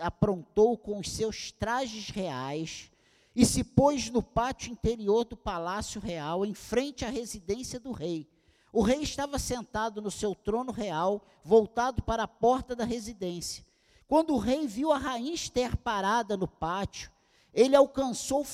aprontou 0.00 0.78
com 0.78 1.00
os 1.00 1.10
seus 1.10 1.50
trajes 1.50 2.08
reais 2.10 2.91
e 3.34 3.46
se 3.46 3.64
pôs 3.64 4.10
no 4.10 4.22
pátio 4.22 4.72
interior 4.72 5.24
do 5.24 5.36
palácio 5.36 6.00
real, 6.00 6.44
em 6.44 6.54
frente 6.54 7.04
à 7.04 7.08
residência 7.08 7.80
do 7.80 7.92
rei. 7.92 8.28
O 8.72 8.82
rei 8.82 9.02
estava 9.02 9.38
sentado 9.38 10.00
no 10.00 10.10
seu 10.10 10.34
trono 10.34 10.72
real, 10.72 11.26
voltado 11.44 12.02
para 12.02 12.22
a 12.22 12.28
porta 12.28 12.74
da 12.74 12.84
residência. 12.84 13.64
Quando 14.06 14.34
o 14.34 14.38
rei 14.38 14.66
viu 14.66 14.92
a 14.92 14.98
rainha 14.98 15.32
Esther 15.32 15.76
parada 15.76 16.36
no 16.36 16.48
pátio, 16.48 17.10
ele 17.52 17.76
alcançou 17.76 18.44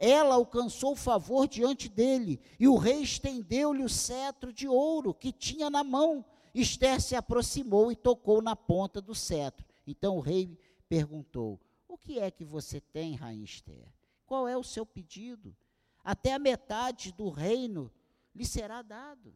ela 0.00 0.36
alcançou 0.36 0.94
favor 0.94 1.48
diante 1.48 1.88
dele, 1.88 2.40
e 2.58 2.68
o 2.68 2.76
rei 2.76 3.02
estendeu-lhe 3.02 3.82
o 3.82 3.88
cetro 3.88 4.52
de 4.52 4.68
ouro 4.68 5.12
que 5.12 5.32
tinha 5.32 5.68
na 5.68 5.82
mão. 5.82 6.24
Esther 6.54 7.00
se 7.00 7.16
aproximou 7.16 7.90
e 7.90 7.96
tocou 7.96 8.40
na 8.40 8.54
ponta 8.54 9.00
do 9.00 9.14
cetro. 9.14 9.66
Então 9.86 10.16
o 10.16 10.20
rei 10.20 10.56
perguntou: 10.88 11.60
O 11.88 11.98
que 11.98 12.20
é 12.20 12.30
que 12.30 12.44
você 12.44 12.80
tem, 12.80 13.16
rainha 13.16 13.44
Esther? 13.44 13.97
Qual 14.28 14.46
é 14.46 14.54
o 14.58 14.62
seu 14.62 14.84
pedido? 14.84 15.56
Até 16.04 16.34
a 16.34 16.38
metade 16.38 17.12
do 17.12 17.30
reino 17.30 17.90
lhe 18.34 18.44
será 18.44 18.82
dado. 18.82 19.34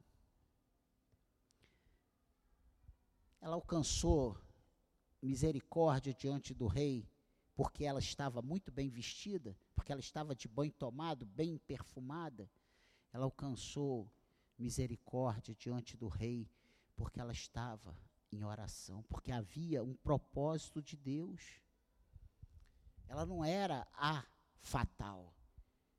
Ela 3.40 3.54
alcançou 3.54 4.38
misericórdia 5.22 6.12
diante 6.12 6.52
do 6.52 6.66
rei 6.66 7.08
porque 7.54 7.86
ela 7.86 8.00
estava 8.00 8.42
muito 8.42 8.70
bem 8.70 8.90
vestida, 8.90 9.56
porque 9.74 9.92
ela 9.92 10.00
estava 10.00 10.34
de 10.34 10.46
banho 10.46 10.72
tomado, 10.72 11.24
bem 11.24 11.56
perfumada, 11.56 12.50
ela 13.14 13.24
alcançou 13.24 14.12
misericórdia 14.58 15.54
diante 15.54 15.96
do 15.96 16.08
rei, 16.08 16.50
porque 16.94 17.18
ela 17.18 17.32
estava 17.32 17.96
em 18.30 18.44
oração, 18.44 19.02
porque 19.04 19.32
havia 19.32 19.82
um 19.82 19.94
propósito 19.94 20.82
de 20.82 20.98
Deus. 20.98 21.62
Ela 23.08 23.24
não 23.24 23.42
era 23.42 23.86
a 23.94 24.22
fatal. 24.62 25.34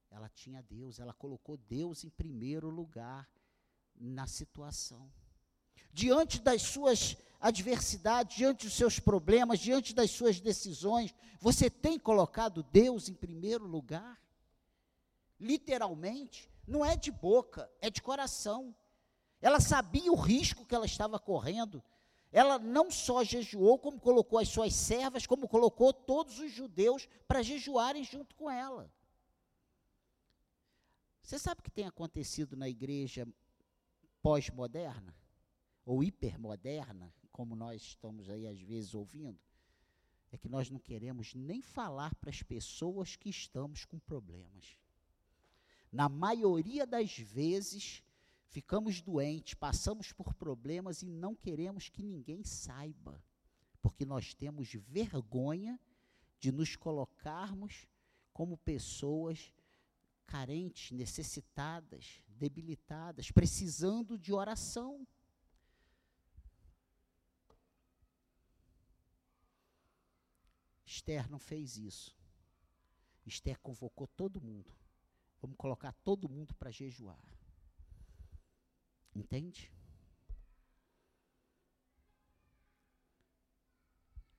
Ela 0.10 0.30
tinha 0.30 0.62
Deus, 0.64 1.00
ela 1.00 1.14
colocou 1.14 1.58
Deus 1.58 2.04
em 2.04 2.10
primeiro 2.10 2.70
lugar 2.70 3.30
na 3.96 4.26
situação. 4.28 5.12
Diante 5.92 6.40
das 6.40 6.62
suas 6.64 7.18
adversidade, 7.44 8.38
diante 8.38 8.66
dos 8.66 8.76
seus 8.76 9.00
problemas, 9.00 9.60
diante 9.60 9.94
das 9.94 10.10
suas 10.12 10.40
decisões, 10.40 11.14
você 11.42 11.70
tem 11.70 12.00
colocado 12.00 12.64
Deus 12.64 13.10
em 13.10 13.14
primeiro 13.14 13.68
lugar? 13.68 14.18
Literalmente, 15.38 16.50
não 16.66 16.86
é 16.86 16.96
de 16.96 17.12
boca, 17.12 17.70
é 17.82 17.90
de 17.90 18.02
coração. 18.02 18.74
Ela 19.42 19.60
sabia 19.60 20.10
o 20.10 20.16
risco 20.16 20.66
que 20.66 20.74
ela 20.74 20.86
estava 20.86 21.20
correndo. 21.20 21.84
Ela 22.34 22.60
não 22.60 22.92
só 22.92 23.24
jejuou, 23.24 23.80
como 23.80 23.98
colocou 23.98 24.38
as 24.38 24.50
suas 24.50 24.74
servas, 24.74 25.26
como 25.26 25.48
colocou 25.48 25.94
todos 25.94 26.40
os 26.40 26.52
judeus 26.52 27.08
para 27.26 27.42
jejuarem 27.42 28.04
junto 28.04 28.36
com 28.36 28.50
ela. 28.50 28.92
Você 31.22 31.40
sabe 31.40 31.62
o 31.62 31.64
que 31.64 31.72
tem 31.72 31.86
acontecido 31.86 32.58
na 32.58 32.68
igreja 32.68 33.26
pós-moderna? 34.22 35.16
Ou 35.86 36.04
hipermoderna? 36.04 37.14
como 37.34 37.56
nós 37.56 37.82
estamos 37.82 38.30
aí 38.30 38.48
às 38.48 38.62
vezes 38.62 38.94
ouvindo, 38.94 39.40
é 40.32 40.38
que 40.38 40.48
nós 40.48 40.70
não 40.70 40.80
queremos 40.80 41.34
nem 41.34 41.62
falar 41.62 42.14
para 42.16 42.30
as 42.30 42.44
pessoas 42.44 43.16
que 43.16 43.30
estamos 43.30 43.84
com 43.84 44.00
problemas. 44.00 44.78
Na 45.92 46.08
maioria 46.08 46.86
das 46.86 47.18
vezes, 47.18 48.04
ficamos 48.54 49.02
doentes, 49.02 49.56
passamos 49.56 50.14
por 50.14 50.32
problemas 50.36 51.02
e 51.02 51.08
não 51.08 51.36
queremos 51.36 51.90
que 51.90 52.04
ninguém 52.04 52.44
saiba, 52.44 53.20
porque 53.82 54.06
nós 54.06 54.36
temos 54.36 54.72
vergonha 54.72 55.80
de 56.40 56.52
nos 56.52 56.76
colocarmos 56.76 57.88
como 58.32 58.56
pessoas 58.56 59.52
carentes, 60.28 60.92
necessitadas, 60.92 62.22
debilitadas, 62.28 63.32
precisando 63.32 64.20
de 64.20 64.32
oração. 64.32 65.08
Esther 70.86 71.28
não 71.28 71.40
fez 71.40 71.76
isso. 71.76 72.16
Esther 73.26 73.60
convocou 73.60 74.06
todo 74.06 74.40
mundo. 74.40 74.72
Vamos 75.42 75.58
colocar 75.58 75.92
todo 76.04 76.30
mundo 76.30 76.54
para 76.54 76.70
jejuar. 76.70 77.43
Entende? 79.16 79.72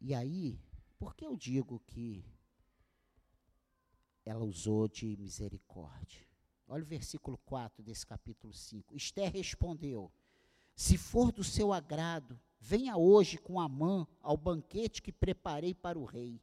E 0.00 0.14
aí, 0.14 0.60
por 0.98 1.14
que 1.14 1.24
eu 1.24 1.36
digo 1.36 1.80
que 1.86 2.24
ela 4.24 4.44
usou 4.44 4.88
de 4.88 5.16
misericórdia? 5.16 6.26
Olha 6.66 6.82
o 6.82 6.86
versículo 6.86 7.38
4 7.38 7.82
desse 7.82 8.06
capítulo 8.06 8.52
5. 8.52 8.96
Esther 8.96 9.32
respondeu: 9.32 10.12
Se 10.74 10.98
for 10.98 11.30
do 11.30 11.44
seu 11.44 11.72
agrado, 11.72 12.38
venha 12.58 12.96
hoje 12.96 13.38
com 13.38 13.60
Amã 13.60 14.06
ao 14.20 14.36
banquete 14.36 15.00
que 15.00 15.12
preparei 15.12 15.74
para 15.74 15.98
o 15.98 16.04
rei. 16.04 16.40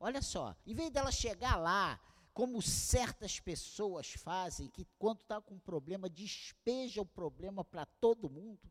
Olha 0.00 0.22
só, 0.22 0.56
em 0.66 0.74
vez 0.74 0.90
dela 0.90 1.10
chegar 1.10 1.56
lá, 1.56 2.00
como 2.38 2.62
certas 2.62 3.40
pessoas 3.40 4.12
fazem, 4.12 4.68
que 4.68 4.86
quando 4.96 5.22
está 5.22 5.40
com 5.40 5.56
um 5.56 5.58
problema, 5.58 6.08
despeja 6.08 7.02
o 7.02 7.04
problema 7.04 7.64
para 7.64 7.84
todo 7.84 8.30
mundo. 8.30 8.70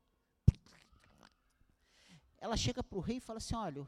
Ela 2.37 2.55
chega 2.55 2.81
para 2.81 2.97
o 2.97 3.01
rei 3.01 3.17
e 3.17 3.19
fala 3.19 3.39
assim: 3.39 3.55
olha, 3.55 3.85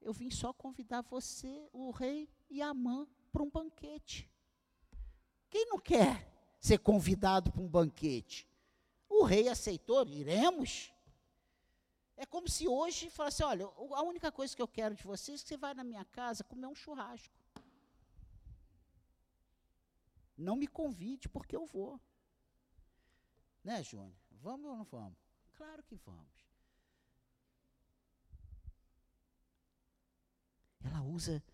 eu 0.00 0.12
vim 0.12 0.28
só 0.28 0.52
convidar 0.52 1.02
você, 1.02 1.68
o 1.72 1.92
rei 1.92 2.28
e 2.48 2.60
a 2.60 2.70
Amã, 2.70 3.06
para 3.30 3.44
um 3.44 3.48
banquete. 3.48 4.28
Quem 5.48 5.66
não 5.66 5.78
quer 5.78 6.28
ser 6.58 6.78
convidado 6.78 7.52
para 7.52 7.62
um 7.62 7.68
banquete? 7.68 8.44
O 9.08 9.22
rei 9.22 9.48
aceitou, 9.48 10.04
iremos. 10.08 10.92
É 12.16 12.26
como 12.26 12.48
se 12.48 12.66
hoje 12.66 13.08
falasse: 13.08 13.44
olha, 13.44 13.66
a 13.66 14.02
única 14.02 14.32
coisa 14.32 14.56
que 14.56 14.60
eu 14.60 14.66
quero 14.66 14.96
de 14.96 15.04
vocês 15.04 15.38
é 15.38 15.42
que 15.44 15.48
você 15.48 15.56
vai 15.56 15.74
na 15.74 15.84
minha 15.84 16.04
casa 16.06 16.42
comer 16.42 16.66
um 16.66 16.74
churrasco. 16.74 17.39
Não 20.40 20.56
me 20.56 20.66
convide, 20.66 21.28
porque 21.28 21.54
eu 21.54 21.66
vou. 21.66 22.00
Né, 23.62 23.82
Júnior? 23.82 24.16
Vamos 24.30 24.70
ou 24.70 24.76
não 24.78 24.84
vamos? 24.84 25.18
Claro 25.52 25.82
que 25.82 25.96
vamos. 25.96 26.48
Ela 30.82 31.02
usa 31.02 31.44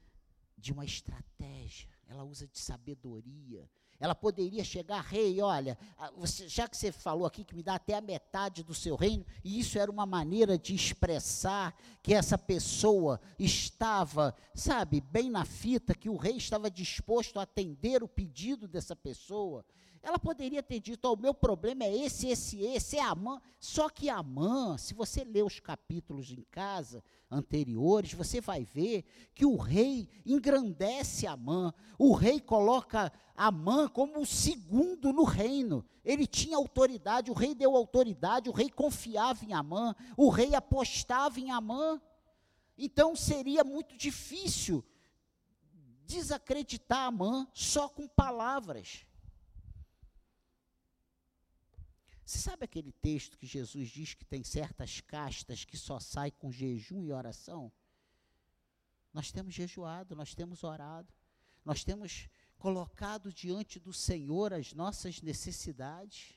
de 0.56 0.72
uma 0.72 0.84
estratégia, 0.84 1.90
ela 2.06 2.22
usa 2.22 2.46
de 2.46 2.60
sabedoria. 2.60 3.68
Ela 3.98 4.14
poderia 4.14 4.62
chegar, 4.62 5.00
rei, 5.00 5.40
olha, 5.40 5.78
você, 6.16 6.48
já 6.48 6.68
que 6.68 6.76
você 6.76 6.92
falou 6.92 7.26
aqui 7.26 7.44
que 7.44 7.54
me 7.54 7.62
dá 7.62 7.76
até 7.76 7.94
a 7.94 8.00
metade 8.00 8.62
do 8.62 8.74
seu 8.74 8.94
reino, 8.96 9.24
e 9.42 9.58
isso 9.58 9.78
era 9.78 9.90
uma 9.90 10.04
maneira 10.04 10.58
de 10.58 10.74
expressar 10.74 11.74
que 12.02 12.12
essa 12.12 12.36
pessoa 12.36 13.20
estava, 13.38 14.34
sabe, 14.54 15.00
bem 15.00 15.30
na 15.30 15.44
fita, 15.44 15.94
que 15.94 16.08
o 16.08 16.16
rei 16.16 16.36
estava 16.36 16.70
disposto 16.70 17.38
a 17.38 17.42
atender 17.42 18.02
o 18.02 18.08
pedido 18.08 18.68
dessa 18.68 18.94
pessoa. 18.94 19.64
Ela 20.02 20.18
poderia 20.18 20.62
ter 20.62 20.80
dito: 20.80 21.12
o 21.12 21.16
meu 21.16 21.34
problema 21.34 21.84
é 21.84 21.96
esse, 21.96 22.28
esse, 22.28 22.60
esse, 22.62 22.96
é 22.96 23.02
Amã. 23.02 23.40
Só 23.58 23.88
que 23.88 24.08
Amã, 24.08 24.76
se 24.78 24.94
você 24.94 25.24
ler 25.24 25.44
os 25.44 25.60
capítulos 25.60 26.30
em 26.30 26.42
casa 26.50 27.02
anteriores, 27.30 28.12
você 28.12 28.40
vai 28.40 28.64
ver 28.64 29.04
que 29.34 29.44
o 29.44 29.56
rei 29.56 30.08
engrandece 30.24 31.26
Amã. 31.26 31.72
O 31.98 32.12
rei 32.12 32.40
coloca 32.40 33.12
Amã 33.34 33.88
como 33.88 34.20
o 34.20 34.26
segundo 34.26 35.12
no 35.12 35.24
reino. 35.24 35.84
Ele 36.04 36.26
tinha 36.26 36.56
autoridade, 36.56 37.30
o 37.30 37.34
rei 37.34 37.54
deu 37.54 37.74
autoridade, 37.74 38.48
o 38.48 38.52
rei 38.52 38.70
confiava 38.70 39.44
em 39.44 39.52
Amã, 39.52 39.94
o 40.16 40.28
rei 40.28 40.54
apostava 40.54 41.40
em 41.40 41.50
Amã. 41.50 42.00
Então 42.78 43.16
seria 43.16 43.64
muito 43.64 43.96
difícil 43.96 44.84
desacreditar 46.06 47.06
Amã 47.06 47.46
só 47.52 47.88
com 47.88 48.06
palavras. 48.06 49.04
Você 52.26 52.38
sabe 52.38 52.64
aquele 52.64 52.90
texto 52.90 53.38
que 53.38 53.46
Jesus 53.46 53.88
diz 53.88 54.12
que 54.12 54.24
tem 54.24 54.42
certas 54.42 55.00
castas 55.00 55.64
que 55.64 55.76
só 55.76 56.00
sai 56.00 56.32
com 56.32 56.50
jejum 56.50 57.04
e 57.04 57.12
oração? 57.12 57.72
Nós 59.12 59.30
temos 59.30 59.54
jejuado, 59.54 60.16
nós 60.16 60.34
temos 60.34 60.64
orado, 60.64 61.14
nós 61.64 61.84
temos 61.84 62.28
colocado 62.58 63.32
diante 63.32 63.78
do 63.78 63.92
Senhor 63.92 64.52
as 64.52 64.72
nossas 64.72 65.22
necessidades. 65.22 66.35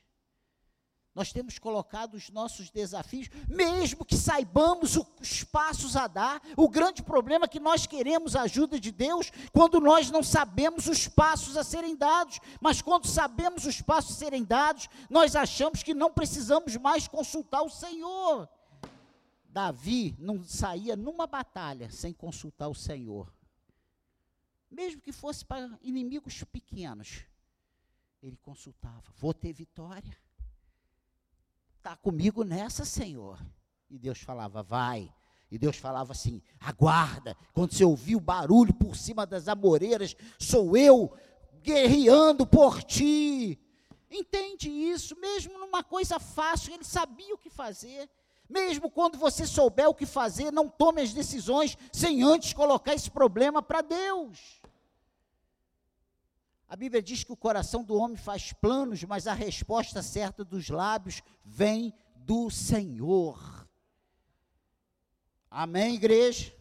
Nós 1.12 1.32
temos 1.32 1.58
colocado 1.58 2.14
os 2.14 2.30
nossos 2.30 2.70
desafios, 2.70 3.28
mesmo 3.48 4.04
que 4.04 4.16
saibamos 4.16 4.96
os 5.20 5.42
passos 5.42 5.96
a 5.96 6.06
dar. 6.06 6.40
O 6.56 6.68
grande 6.68 7.02
problema 7.02 7.46
é 7.46 7.48
que 7.48 7.58
nós 7.58 7.84
queremos 7.84 8.36
a 8.36 8.42
ajuda 8.42 8.78
de 8.78 8.92
Deus 8.92 9.32
quando 9.52 9.80
nós 9.80 10.08
não 10.08 10.22
sabemos 10.22 10.86
os 10.86 11.08
passos 11.08 11.56
a 11.56 11.64
serem 11.64 11.96
dados. 11.96 12.38
Mas 12.60 12.80
quando 12.80 13.08
sabemos 13.08 13.66
os 13.66 13.80
passos 13.80 14.16
a 14.16 14.18
serem 14.18 14.44
dados, 14.44 14.88
nós 15.08 15.34
achamos 15.34 15.82
que 15.82 15.92
não 15.92 16.12
precisamos 16.12 16.76
mais 16.76 17.08
consultar 17.08 17.62
o 17.62 17.70
Senhor. 17.70 18.48
Davi 19.46 20.14
não 20.16 20.44
saía 20.44 20.94
numa 20.94 21.26
batalha 21.26 21.90
sem 21.90 22.12
consultar 22.12 22.68
o 22.68 22.74
Senhor. 22.74 23.34
Mesmo 24.70 25.00
que 25.00 25.10
fosse 25.10 25.44
para 25.44 25.76
inimigos 25.82 26.44
pequenos, 26.44 27.24
ele 28.22 28.36
consultava: 28.36 29.02
vou 29.16 29.34
ter 29.34 29.52
vitória 29.52 30.16
está 31.80 31.96
comigo 31.96 32.44
nessa, 32.44 32.84
Senhor. 32.84 33.38
E 33.88 33.98
Deus 33.98 34.20
falava, 34.20 34.62
vai. 34.62 35.12
E 35.50 35.58
Deus 35.58 35.76
falava 35.76 36.12
assim: 36.12 36.40
aguarda. 36.60 37.36
Quando 37.52 37.72
você 37.72 37.84
ouvir 37.84 38.14
o 38.14 38.20
barulho 38.20 38.72
por 38.72 38.94
cima 38.94 39.26
das 39.26 39.48
amoreiras, 39.48 40.14
sou 40.38 40.76
eu 40.76 41.12
guerreando 41.62 42.46
por 42.46 42.84
ti. 42.84 43.58
Entende 44.10 44.68
isso? 44.68 45.18
Mesmo 45.18 45.58
numa 45.58 45.82
coisa 45.82 46.20
fácil, 46.20 46.74
ele 46.74 46.84
sabia 46.84 47.34
o 47.34 47.38
que 47.38 47.50
fazer. 47.50 48.08
Mesmo 48.48 48.90
quando 48.90 49.16
você 49.16 49.46
souber 49.46 49.88
o 49.88 49.94
que 49.94 50.06
fazer, 50.06 50.52
não 50.52 50.68
tome 50.68 51.00
as 51.00 51.12
decisões 51.12 51.78
sem 51.92 52.22
antes 52.22 52.52
colocar 52.52 52.94
esse 52.94 53.10
problema 53.10 53.62
para 53.62 53.80
Deus. 53.80 54.59
A 56.70 56.76
Bíblia 56.76 57.02
diz 57.02 57.24
que 57.24 57.32
o 57.32 57.36
coração 57.36 57.82
do 57.82 57.96
homem 57.96 58.16
faz 58.16 58.52
planos, 58.52 59.02
mas 59.02 59.26
a 59.26 59.34
resposta 59.34 60.04
certa 60.04 60.44
dos 60.44 60.68
lábios 60.68 61.20
vem 61.44 61.92
do 62.14 62.48
Senhor. 62.48 63.68
Amém, 65.50 65.96
igreja? 65.96 66.54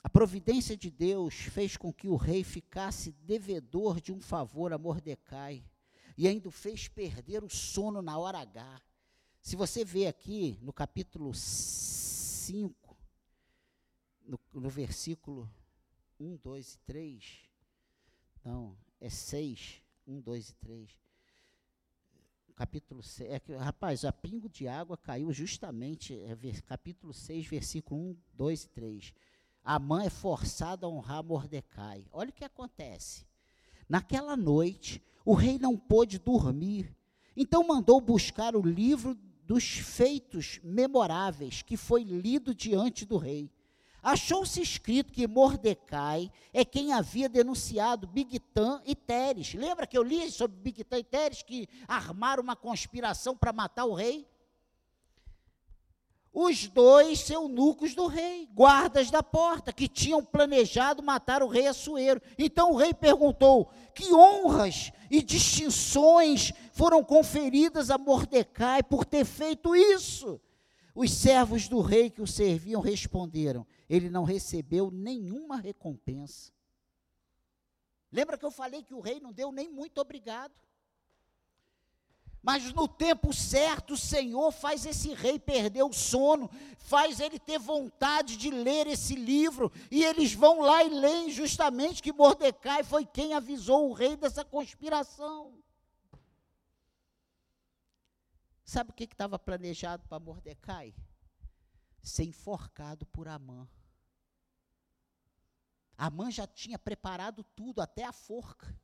A 0.00 0.08
providência 0.08 0.76
de 0.76 0.92
Deus 0.92 1.34
fez 1.34 1.76
com 1.76 1.92
que 1.92 2.06
o 2.06 2.14
rei 2.14 2.44
ficasse 2.44 3.10
devedor 3.10 4.00
de 4.00 4.12
um 4.12 4.20
favor 4.20 4.72
a 4.72 4.78
Mordecai 4.78 5.64
e 6.16 6.28
ainda 6.28 6.48
fez 6.52 6.86
perder 6.86 7.42
o 7.42 7.50
sono 7.50 8.00
na 8.00 8.16
hora 8.16 8.38
H. 8.38 8.80
Se 9.42 9.56
você 9.56 9.84
vê 9.84 10.06
aqui 10.06 10.56
no 10.62 10.72
capítulo 10.72 11.34
5, 11.34 12.89
no, 14.30 14.38
no 14.54 14.70
versículo 14.70 15.50
1, 16.20 16.36
2 16.36 16.74
e 16.74 16.78
3. 16.78 17.38
Não, 18.44 18.76
é 19.00 19.10
6, 19.10 19.82
1, 20.06 20.20
2 20.20 20.50
e 20.50 20.54
3. 20.54 20.90
Capítulo 22.54 23.02
6. 23.02 23.30
É 23.30 23.40
que, 23.40 23.52
rapaz, 23.54 24.04
a 24.04 24.12
pingo 24.12 24.48
de 24.48 24.68
água 24.68 24.96
caiu 24.96 25.32
justamente, 25.32 26.14
é, 26.14 26.36
capítulo 26.64 27.12
6, 27.12 27.46
versículo 27.46 28.00
1, 28.00 28.16
2 28.34 28.64
e 28.64 28.68
3. 28.68 29.14
A 29.64 29.78
mãe 29.78 30.06
é 30.06 30.10
forçada 30.10 30.86
a 30.86 30.88
honrar 30.88 31.24
Mordecai. 31.24 32.06
Olha 32.12 32.30
o 32.30 32.32
que 32.32 32.44
acontece. 32.44 33.26
Naquela 33.88 34.36
noite, 34.36 35.02
o 35.24 35.34
rei 35.34 35.58
não 35.58 35.76
pôde 35.76 36.18
dormir, 36.18 36.94
então 37.36 37.66
mandou 37.66 38.00
buscar 38.00 38.54
o 38.54 38.62
livro 38.62 39.18
dos 39.44 39.64
feitos 39.64 40.60
memoráveis 40.62 41.62
que 41.62 41.76
foi 41.76 42.04
lido 42.04 42.54
diante 42.54 43.04
do 43.04 43.16
rei. 43.16 43.50
Achou-se 44.02 44.60
escrito 44.62 45.12
que 45.12 45.26
Mordecai 45.26 46.30
é 46.52 46.64
quem 46.64 46.92
havia 46.92 47.28
denunciado 47.28 48.06
Bigtan 48.06 48.80
e 48.86 48.94
Teres. 48.94 49.54
Lembra 49.54 49.86
que 49.86 49.96
eu 49.96 50.02
li 50.02 50.30
sobre 50.30 50.56
Bigtan 50.56 50.98
e 50.98 51.04
Teres 51.04 51.42
que 51.42 51.68
armaram 51.86 52.42
uma 52.42 52.56
conspiração 52.56 53.36
para 53.36 53.52
matar 53.52 53.84
o 53.84 53.94
rei? 53.94 54.26
Os 56.32 56.68
dois 56.68 57.28
eunucos 57.28 57.94
do 57.94 58.06
rei, 58.06 58.48
guardas 58.54 59.10
da 59.10 59.22
porta, 59.22 59.72
que 59.72 59.88
tinham 59.88 60.24
planejado 60.24 61.02
matar 61.02 61.42
o 61.42 61.48
rei 61.48 61.66
Assuero. 61.66 62.22
Então 62.38 62.72
o 62.72 62.76
rei 62.76 62.94
perguntou: 62.94 63.68
que 63.94 64.14
honras 64.14 64.92
e 65.10 65.22
distinções 65.22 66.52
foram 66.72 67.02
conferidas 67.02 67.90
a 67.90 67.98
Mordecai 67.98 68.82
por 68.82 69.04
ter 69.04 69.24
feito 69.24 69.74
isso? 69.74 70.40
Os 70.94 71.12
servos 71.12 71.66
do 71.66 71.80
rei 71.80 72.10
que 72.10 72.22
o 72.22 72.26
serviam 72.26 72.80
responderam: 72.80 73.66
ele 73.90 74.08
não 74.08 74.22
recebeu 74.22 74.88
nenhuma 74.88 75.56
recompensa. 75.56 76.52
Lembra 78.12 78.38
que 78.38 78.44
eu 78.44 78.50
falei 78.52 78.84
que 78.84 78.94
o 78.94 79.00
rei 79.00 79.18
não 79.18 79.32
deu 79.32 79.50
nem 79.50 79.68
muito 79.68 80.00
obrigado? 80.00 80.54
Mas 82.40 82.72
no 82.72 82.86
tempo 82.86 83.34
certo, 83.34 83.94
o 83.94 83.98
Senhor 83.98 84.52
faz 84.52 84.86
esse 84.86 85.12
rei 85.12 85.40
perder 85.40 85.82
o 85.82 85.92
sono, 85.92 86.48
faz 86.78 87.18
ele 87.18 87.38
ter 87.38 87.58
vontade 87.58 88.36
de 88.36 88.48
ler 88.48 88.86
esse 88.86 89.16
livro, 89.16 89.70
e 89.90 90.04
eles 90.04 90.32
vão 90.32 90.60
lá 90.60 90.84
e 90.84 90.88
leem 90.88 91.30
justamente 91.30 92.02
que 92.02 92.12
Mordecai 92.12 92.84
foi 92.84 93.04
quem 93.04 93.34
avisou 93.34 93.90
o 93.90 93.92
rei 93.92 94.16
dessa 94.16 94.44
conspiração. 94.44 95.52
Sabe 98.64 98.90
o 98.90 98.94
que 98.94 99.02
estava 99.02 99.36
planejado 99.36 100.06
para 100.08 100.20
Mordecai? 100.20 100.94
Ser 102.02 102.22
enforcado 102.22 103.04
por 103.06 103.26
Amã. 103.26 103.68
A 106.00 106.08
mãe 106.08 106.30
já 106.30 106.46
tinha 106.46 106.78
preparado 106.78 107.44
tudo, 107.54 107.82
até 107.82 108.06
a 108.06 108.12
forca. 108.12 108.74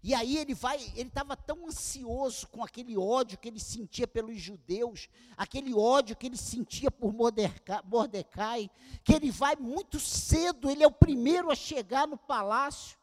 E 0.00 0.14
aí 0.14 0.36
ele 0.36 0.54
vai, 0.54 0.80
ele 0.94 1.08
estava 1.08 1.36
tão 1.36 1.66
ansioso 1.66 2.46
com 2.46 2.62
aquele 2.62 2.96
ódio 2.96 3.36
que 3.36 3.48
ele 3.48 3.58
sentia 3.58 4.06
pelos 4.06 4.40
judeus, 4.40 5.08
aquele 5.36 5.74
ódio 5.74 6.14
que 6.14 6.26
ele 6.26 6.36
sentia 6.36 6.88
por 6.88 7.12
Mordecai, 7.12 8.70
que 9.02 9.12
ele 9.12 9.32
vai 9.32 9.56
muito 9.56 9.98
cedo, 9.98 10.70
ele 10.70 10.84
é 10.84 10.86
o 10.86 10.92
primeiro 10.92 11.50
a 11.50 11.56
chegar 11.56 12.06
no 12.06 12.16
palácio, 12.16 12.96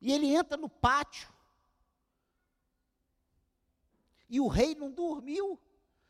e 0.00 0.12
ele 0.12 0.26
entra 0.34 0.56
no 0.56 0.68
pátio. 0.68 1.32
E 4.28 4.40
o 4.40 4.48
rei 4.48 4.74
não 4.74 4.90
dormiu. 4.90 5.56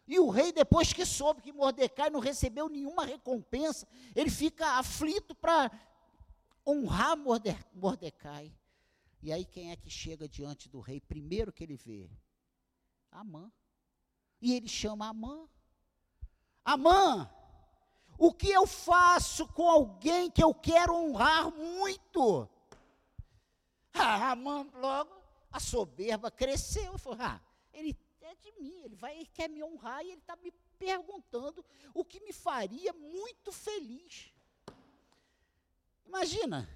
E 0.07 0.21
o 0.21 0.29
rei, 0.29 0.53
depois 0.53 0.93
que 0.93 1.05
soube 1.05 1.43
que 1.43 1.53
Mordecai 1.53 2.11
não 2.11 2.21
recebeu 2.21 2.69
nenhuma 2.69 3.05
recompensa, 3.05 3.89
ele 4.15 4.31
fica 4.31 4.79
aflito 4.79 5.35
para 5.35 5.71
honrar 6.65 7.17
Mordecai. 7.75 8.53
E 9.21 9.33
aí 9.33 9.45
quem 9.45 9.73
é 9.73 9.77
que 9.77 9.91
chega 9.91 10.29
diante 10.29 10.69
do 10.69 10.81
rei? 10.81 11.01
Primeiro 11.01 11.53
que 11.53 11.65
ele 11.65 11.77
vê? 11.77 12.09
Amã. 13.11 13.51
E 14.41 14.55
ele 14.55 14.69
chama 14.69 15.09
Amã. 15.09 15.49
Amã, 16.65 17.29
o 18.19 18.33
que 18.33 18.49
eu 18.49 18.67
faço 18.67 19.49
com 19.49 19.69
alguém 19.69 20.31
que 20.31 20.43
eu 20.43 20.55
quero 20.55 20.95
honrar 20.95 21.51
muito? 21.51 22.49
Ah, 23.93 24.33
Amã, 24.33 24.67
logo, 24.75 25.11
a 25.51 25.59
soberba 25.59 26.31
cresceu. 26.31 26.97
Falou, 26.99 27.19
ah, 27.21 27.41
ele 27.73 27.95
é 28.27 28.35
de 28.35 28.53
mim, 28.61 28.83
ele 28.83 28.97
vai, 28.97 29.17
ele 29.17 29.27
quer 29.27 29.49
me 29.49 29.63
honrar 29.63 30.05
e 30.05 30.11
ele 30.11 30.21
está 30.21 30.37
me 30.37 30.51
perguntando 30.79 31.65
o 31.95 32.05
que 32.05 32.21
me 32.21 32.33
faria 32.33 32.93
muito 32.93 33.53
feliz. 33.53 34.33
Imagina. 36.05 36.69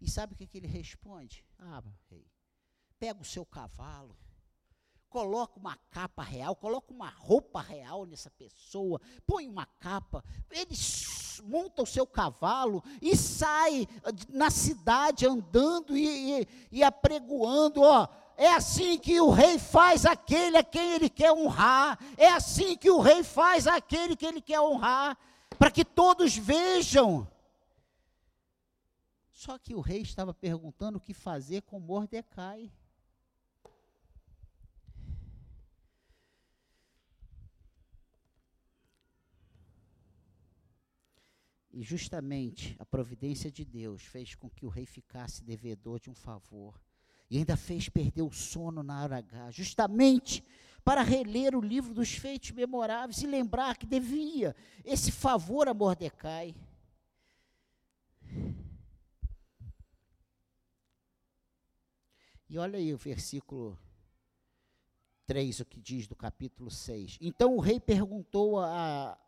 E 0.00 0.08
sabe 0.08 0.32
o 0.32 0.36
que, 0.36 0.46
que 0.46 0.58
ele 0.58 0.66
responde? 0.66 1.44
Ah, 1.58 1.82
rei, 2.08 2.26
pega 2.98 3.20
o 3.20 3.24
seu 3.24 3.44
cavalo, 3.44 4.16
coloca 5.08 5.58
uma 5.58 5.76
capa 5.90 6.22
real, 6.22 6.54
coloca 6.54 6.92
uma 6.92 7.08
roupa 7.08 7.60
real 7.60 8.06
nessa 8.06 8.30
pessoa, 8.30 9.00
põe 9.26 9.48
uma 9.48 9.66
capa, 9.66 10.24
ele 10.50 10.74
monta 11.44 11.82
o 11.82 11.86
seu 11.86 12.06
cavalo 12.06 12.82
e 13.00 13.16
sai 13.16 13.88
na 14.28 14.50
cidade 14.50 15.26
andando 15.26 15.96
e, 15.96 16.42
e, 16.42 16.48
e 16.70 16.82
apregoando, 16.84 17.82
ó, 17.82 18.06
é 18.38 18.54
assim 18.54 18.96
que 18.96 19.20
o 19.20 19.30
rei 19.30 19.58
faz 19.58 20.06
aquele 20.06 20.56
a 20.56 20.62
quem 20.62 20.92
ele 20.92 21.10
quer 21.10 21.32
honrar. 21.32 21.98
É 22.16 22.28
assim 22.28 22.76
que 22.76 22.88
o 22.88 23.00
rei 23.00 23.24
faz 23.24 23.66
aquele 23.66 24.14
que 24.14 24.24
ele 24.24 24.40
quer 24.40 24.60
honrar, 24.60 25.18
para 25.58 25.72
que 25.72 25.84
todos 25.84 26.36
vejam. 26.36 27.28
Só 29.32 29.58
que 29.58 29.74
o 29.74 29.80
rei 29.80 30.02
estava 30.02 30.32
perguntando 30.32 30.98
o 30.98 31.00
que 31.00 31.12
fazer 31.12 31.62
com 31.62 31.80
Mordecai. 31.80 32.72
E 41.72 41.82
justamente 41.82 42.76
a 42.78 42.86
providência 42.86 43.50
de 43.50 43.64
Deus 43.64 44.04
fez 44.04 44.36
com 44.36 44.48
que 44.48 44.64
o 44.64 44.68
rei 44.68 44.86
ficasse 44.86 45.42
devedor 45.42 45.98
de 45.98 46.08
um 46.08 46.14
favor 46.14 46.80
e 47.30 47.38
ainda 47.38 47.56
fez 47.56 47.88
perder 47.88 48.22
o 48.22 48.32
sono 48.32 48.82
na 48.82 49.02
hora 49.02 49.18
H, 49.18 49.50
justamente 49.50 50.44
para 50.84 51.02
reler 51.02 51.54
o 51.54 51.60
livro 51.60 51.92
dos 51.92 52.12
feitos 52.12 52.50
memoráveis 52.52 53.20
e 53.22 53.26
lembrar 53.26 53.76
que 53.76 53.86
devia 53.86 54.56
esse 54.84 55.12
favor 55.12 55.68
a 55.68 55.74
Mordecai. 55.74 56.54
E 62.48 62.56
olha 62.56 62.78
aí 62.78 62.94
o 62.94 62.96
versículo 62.96 63.78
3, 65.26 65.60
o 65.60 65.66
que 65.66 65.78
diz 65.78 66.06
do 66.06 66.16
capítulo 66.16 66.70
6. 66.70 67.18
Então 67.20 67.54
o 67.54 67.60
rei 67.60 67.78
perguntou 67.78 68.58
a. 68.58 69.18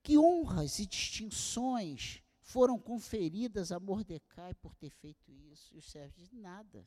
Que 0.00 0.16
honras 0.16 0.78
e 0.78 0.86
distinções 0.86 2.22
foram 2.48 2.78
conferidas 2.78 3.70
a 3.70 3.78
Mordecai 3.78 4.54
por 4.54 4.74
ter 4.74 4.88
feito 4.88 5.30
isso. 5.30 5.74
E 5.74 5.78
os 5.78 5.90
servos 5.90 6.16
dizem, 6.16 6.40
nada, 6.40 6.82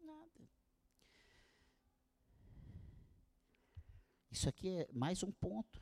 nada. 0.00 0.48
Isso 4.28 4.48
aqui 4.48 4.68
é 4.68 4.88
mais 4.92 5.22
um 5.22 5.30
ponto. 5.30 5.80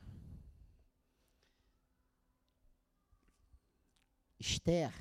Esther, 4.39 4.93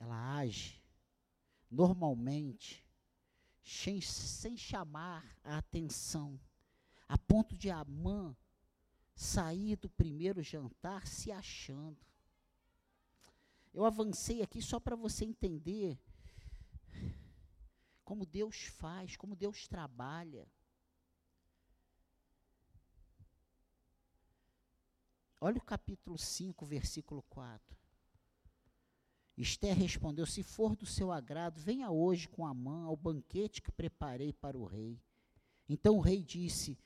ela 0.00 0.38
age 0.38 0.82
normalmente, 1.70 2.84
sem, 3.62 4.00
sem 4.00 4.56
chamar 4.56 5.38
a 5.44 5.58
atenção, 5.58 6.40
a 7.08 7.16
ponto 7.16 7.56
de 7.56 7.70
Amã 7.70 8.36
sair 9.14 9.76
do 9.76 9.88
primeiro 9.88 10.42
jantar 10.42 11.06
se 11.06 11.30
achando. 11.30 12.04
Eu 13.74 13.84
avancei 13.84 14.40
aqui 14.40 14.62
só 14.62 14.78
para 14.78 14.94
você 14.94 15.24
entender 15.24 15.98
como 18.04 18.24
Deus 18.24 18.66
faz, 18.66 19.16
como 19.16 19.34
Deus 19.34 19.66
trabalha. 19.66 20.46
Olha 25.40 25.58
o 25.58 25.64
capítulo 25.64 26.16
5, 26.16 26.64
versículo 26.64 27.20
4. 27.24 27.76
Esther 29.36 29.76
respondeu: 29.76 30.24
Se 30.24 30.44
for 30.44 30.76
do 30.76 30.86
seu 30.86 31.10
agrado, 31.10 31.60
venha 31.60 31.90
hoje 31.90 32.28
com 32.28 32.46
a 32.46 32.54
mão 32.54 32.86
ao 32.86 32.96
banquete 32.96 33.60
que 33.60 33.72
preparei 33.72 34.32
para 34.32 34.56
o 34.56 34.64
rei. 34.64 35.02
Então 35.68 35.96
o 35.96 36.00
rei 36.00 36.22
disse: 36.22 36.78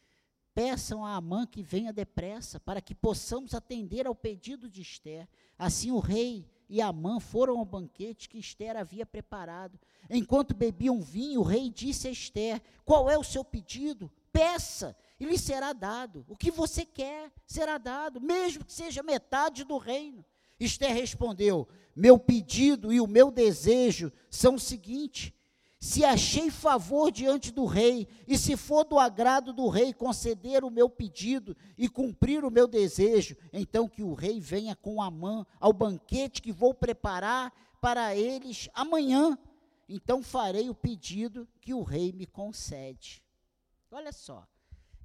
Peçam 0.54 1.04
a 1.04 1.14
Amã 1.14 1.46
que 1.46 1.62
venha 1.62 1.92
depressa, 1.92 2.58
para 2.58 2.80
que 2.80 2.94
possamos 2.94 3.52
atender 3.52 4.06
ao 4.06 4.14
pedido 4.14 4.70
de 4.70 4.80
Esther. 4.80 5.28
Assim 5.58 5.90
o 5.90 5.98
rei 5.98 6.50
e 6.68 6.80
Amã 6.82 7.18
foram 7.18 7.58
ao 7.58 7.64
banquete 7.64 8.28
que 8.28 8.38
Esther 8.38 8.76
havia 8.76 9.06
preparado. 9.06 9.78
Enquanto 10.10 10.54
bebiam 10.54 11.00
vinho, 11.00 11.40
o 11.40 11.44
rei 11.44 11.70
disse 11.70 12.08
a 12.08 12.10
Esther: 12.10 12.60
Qual 12.84 13.08
é 13.08 13.16
o 13.16 13.24
seu 13.24 13.42
pedido? 13.42 14.10
Peça, 14.32 14.96
e 15.18 15.24
lhe 15.24 15.38
será 15.38 15.72
dado. 15.72 16.24
O 16.28 16.36
que 16.36 16.50
você 16.50 16.84
quer 16.84 17.32
será 17.46 17.78
dado, 17.78 18.20
mesmo 18.20 18.64
que 18.64 18.72
seja 18.72 19.02
metade 19.02 19.64
do 19.64 19.78
reino. 19.78 20.24
Esther 20.60 20.92
respondeu: 20.92 21.68
Meu 21.94 22.18
pedido 22.18 22.92
e 22.92 23.00
o 23.00 23.06
meu 23.06 23.30
desejo 23.30 24.12
são 24.30 24.56
o 24.56 24.60
seguinte: 24.60 25.34
se 25.80 26.04
achei 26.04 26.50
favor 26.50 27.10
diante 27.10 27.52
do 27.52 27.64
rei, 27.64 28.08
e 28.26 28.36
se 28.36 28.56
for 28.56 28.84
do 28.84 28.98
agrado 28.98 29.52
do 29.52 29.68
rei 29.68 29.92
conceder 29.92 30.64
o 30.64 30.70
meu 30.70 30.90
pedido 30.90 31.56
e 31.76 31.88
cumprir 31.88 32.44
o 32.44 32.50
meu 32.50 32.66
desejo, 32.66 33.36
então 33.52 33.88
que 33.88 34.02
o 34.02 34.12
rei 34.12 34.40
venha 34.40 34.74
com 34.74 35.00
Amã 35.00 35.46
ao 35.60 35.72
banquete 35.72 36.42
que 36.42 36.50
vou 36.50 36.74
preparar 36.74 37.52
para 37.80 38.16
eles 38.16 38.68
amanhã. 38.74 39.38
Então 39.88 40.22
farei 40.22 40.68
o 40.68 40.74
pedido 40.74 41.48
que 41.60 41.72
o 41.72 41.82
rei 41.82 42.12
me 42.12 42.26
concede. 42.26 43.22
Olha 43.90 44.12
só. 44.12 44.46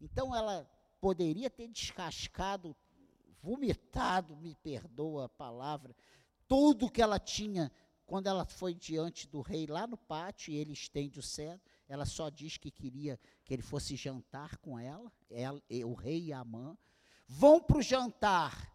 Então 0.01 0.35
ela 0.35 0.69
poderia 0.99 1.49
ter 1.49 1.67
descascado, 1.67 2.75
vomitado, 3.41 4.35
me 4.35 4.55
perdoa 4.55 5.25
a 5.25 5.29
palavra, 5.29 5.95
tudo 6.47 6.89
que 6.89 7.01
ela 7.01 7.19
tinha 7.19 7.71
quando 8.13 8.27
ela 8.27 8.45
foi 8.45 8.75
diante 8.75 9.27
do 9.27 9.41
rei 9.41 9.65
lá 9.65 9.87
no 9.87 9.97
pátio, 9.97 10.53
e 10.53 10.57
ele 10.57 10.71
estende 10.71 11.17
o 11.17 11.23
cetro, 11.23 11.67
ela 11.89 12.05
só 12.05 12.29
diz 12.29 12.57
que 12.57 12.69
queria 12.69 13.19
que 13.43 13.51
ele 13.51 13.63
fosse 13.63 13.95
jantar 13.95 14.55
com 14.57 14.77
ela, 14.77 15.11
ela 15.31 15.59
o 15.83 15.95
rei 15.95 16.25
e 16.25 16.31
a 16.31 16.45
mãe. 16.45 16.77
Vão 17.27 17.59
para 17.59 17.79
o 17.79 17.81
jantar. 17.81 18.71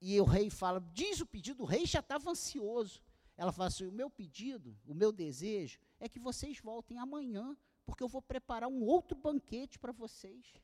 E 0.00 0.18
o 0.18 0.24
rei 0.24 0.48
fala: 0.48 0.80
diz 0.94 1.20
o 1.20 1.26
pedido, 1.26 1.62
o 1.62 1.66
rei 1.66 1.84
já 1.84 2.00
estava 2.00 2.30
ansioso. 2.30 3.02
Ela 3.36 3.52
fala 3.52 3.66
assim: 3.66 3.84
o 3.84 3.92
meu 3.92 4.08
pedido, 4.08 4.74
o 4.86 4.94
meu 4.94 5.12
desejo 5.12 5.78
é 6.00 6.08
que 6.08 6.18
vocês 6.18 6.58
voltem 6.60 6.98
amanhã, 6.98 7.54
porque 7.84 8.02
eu 8.02 8.08
vou 8.08 8.22
preparar 8.22 8.70
um 8.70 8.82
outro 8.82 9.14
banquete 9.14 9.78
para 9.78 9.92
vocês. 9.92 10.54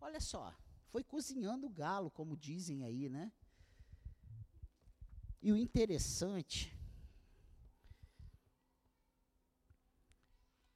Olha 0.00 0.18
só, 0.18 0.52
foi 0.88 1.04
cozinhando 1.04 1.68
o 1.68 1.70
galo, 1.70 2.10
como 2.10 2.36
dizem 2.36 2.82
aí, 2.82 3.08
né? 3.08 3.30
E 5.46 5.52
o 5.52 5.56
interessante 5.56 6.76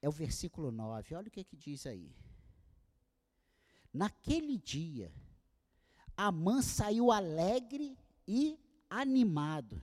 é 0.01 0.07
o 0.07 0.11
versículo 0.13 0.71
9. 0.71 1.13
Olha 1.13 1.27
o 1.27 1.29
que, 1.29 1.41
é 1.41 1.43
que 1.43 1.57
diz 1.57 1.85
aí. 1.85 2.15
Naquele 3.93 4.57
dia, 4.57 5.11
Amã 6.15 6.61
saiu 6.61 7.11
alegre 7.11 7.97
e 8.25 8.57
animado. 8.89 9.81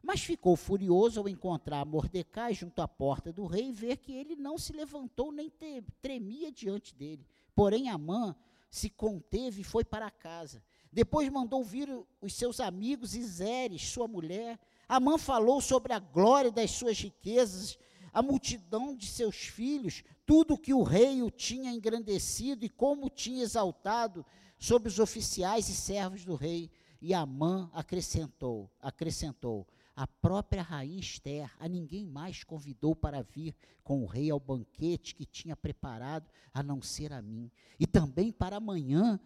Mas 0.00 0.20
ficou 0.20 0.54
furioso 0.54 1.18
ao 1.18 1.28
encontrar 1.28 1.84
Mordecai 1.84 2.54
junto 2.54 2.80
à 2.80 2.86
porta 2.86 3.32
do 3.32 3.44
rei 3.44 3.70
e 3.70 3.72
ver 3.72 3.96
que 3.96 4.12
ele 4.12 4.36
não 4.36 4.56
se 4.56 4.72
levantou 4.72 5.32
nem 5.32 5.52
tremia 6.00 6.52
diante 6.52 6.94
dele. 6.94 7.26
Porém, 7.56 7.88
Amã 7.88 8.36
se 8.70 8.88
conteve 8.88 9.62
e 9.62 9.64
foi 9.64 9.84
para 9.84 10.12
casa. 10.12 10.62
Depois 10.94 11.28
mandou 11.28 11.64
vir 11.64 11.88
os 12.22 12.34
seus 12.34 12.60
amigos 12.60 13.16
e 13.16 13.22
Zeres, 13.24 13.88
sua 13.88 14.06
mulher. 14.06 14.60
Amã 14.88 15.18
falou 15.18 15.60
sobre 15.60 15.92
a 15.92 15.98
glória 15.98 16.52
das 16.52 16.70
suas 16.70 16.96
riquezas, 17.00 17.76
a 18.12 18.22
multidão 18.22 18.96
de 18.96 19.08
seus 19.08 19.34
filhos, 19.34 20.04
tudo 20.24 20.56
que 20.56 20.72
o 20.72 20.84
rei 20.84 21.20
o 21.20 21.32
tinha 21.32 21.72
engrandecido 21.72 22.64
e 22.64 22.68
como 22.68 23.10
tinha 23.10 23.42
exaltado 23.42 24.24
sobre 24.56 24.88
os 24.88 25.00
oficiais 25.00 25.68
e 25.68 25.74
servos 25.74 26.24
do 26.24 26.36
rei. 26.36 26.70
E 27.02 27.12
Amã 27.12 27.68
acrescentou, 27.74 28.70
acrescentou: 28.80 29.66
a 29.96 30.06
própria 30.06 30.62
rainha 30.62 31.00
Esther, 31.00 31.50
a 31.58 31.66
ninguém 31.68 32.06
mais 32.06 32.44
convidou 32.44 32.94
para 32.94 33.20
vir 33.20 33.52
com 33.82 34.00
o 34.00 34.06
rei 34.06 34.30
ao 34.30 34.38
banquete 34.38 35.12
que 35.12 35.26
tinha 35.26 35.56
preparado, 35.56 36.30
a 36.52 36.62
não 36.62 36.80
ser 36.80 37.12
a 37.12 37.20
mim. 37.20 37.50
E 37.80 37.86
também 37.86 38.30
para 38.30 38.58
amanhã 38.58 39.18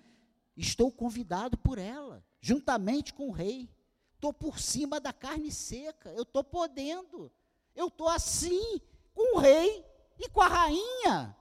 estou 0.60 0.92
convidado 0.92 1.56
por 1.56 1.78
ela, 1.78 2.24
juntamente 2.40 3.14
com 3.14 3.28
o 3.28 3.32
rei. 3.32 3.70
Estou 4.14 4.32
por 4.32 4.58
cima 4.58 5.00
da 5.00 5.12
carne 5.12 5.52
seca, 5.52 6.10
eu 6.10 6.22
estou 6.22 6.42
podendo. 6.42 7.32
Eu 7.74 7.86
estou 7.86 8.08
assim 8.08 8.80
com 9.14 9.36
o 9.36 9.40
rei 9.40 9.84
e 10.18 10.28
com 10.28 10.40
a 10.40 10.48
rainha. 10.48 11.36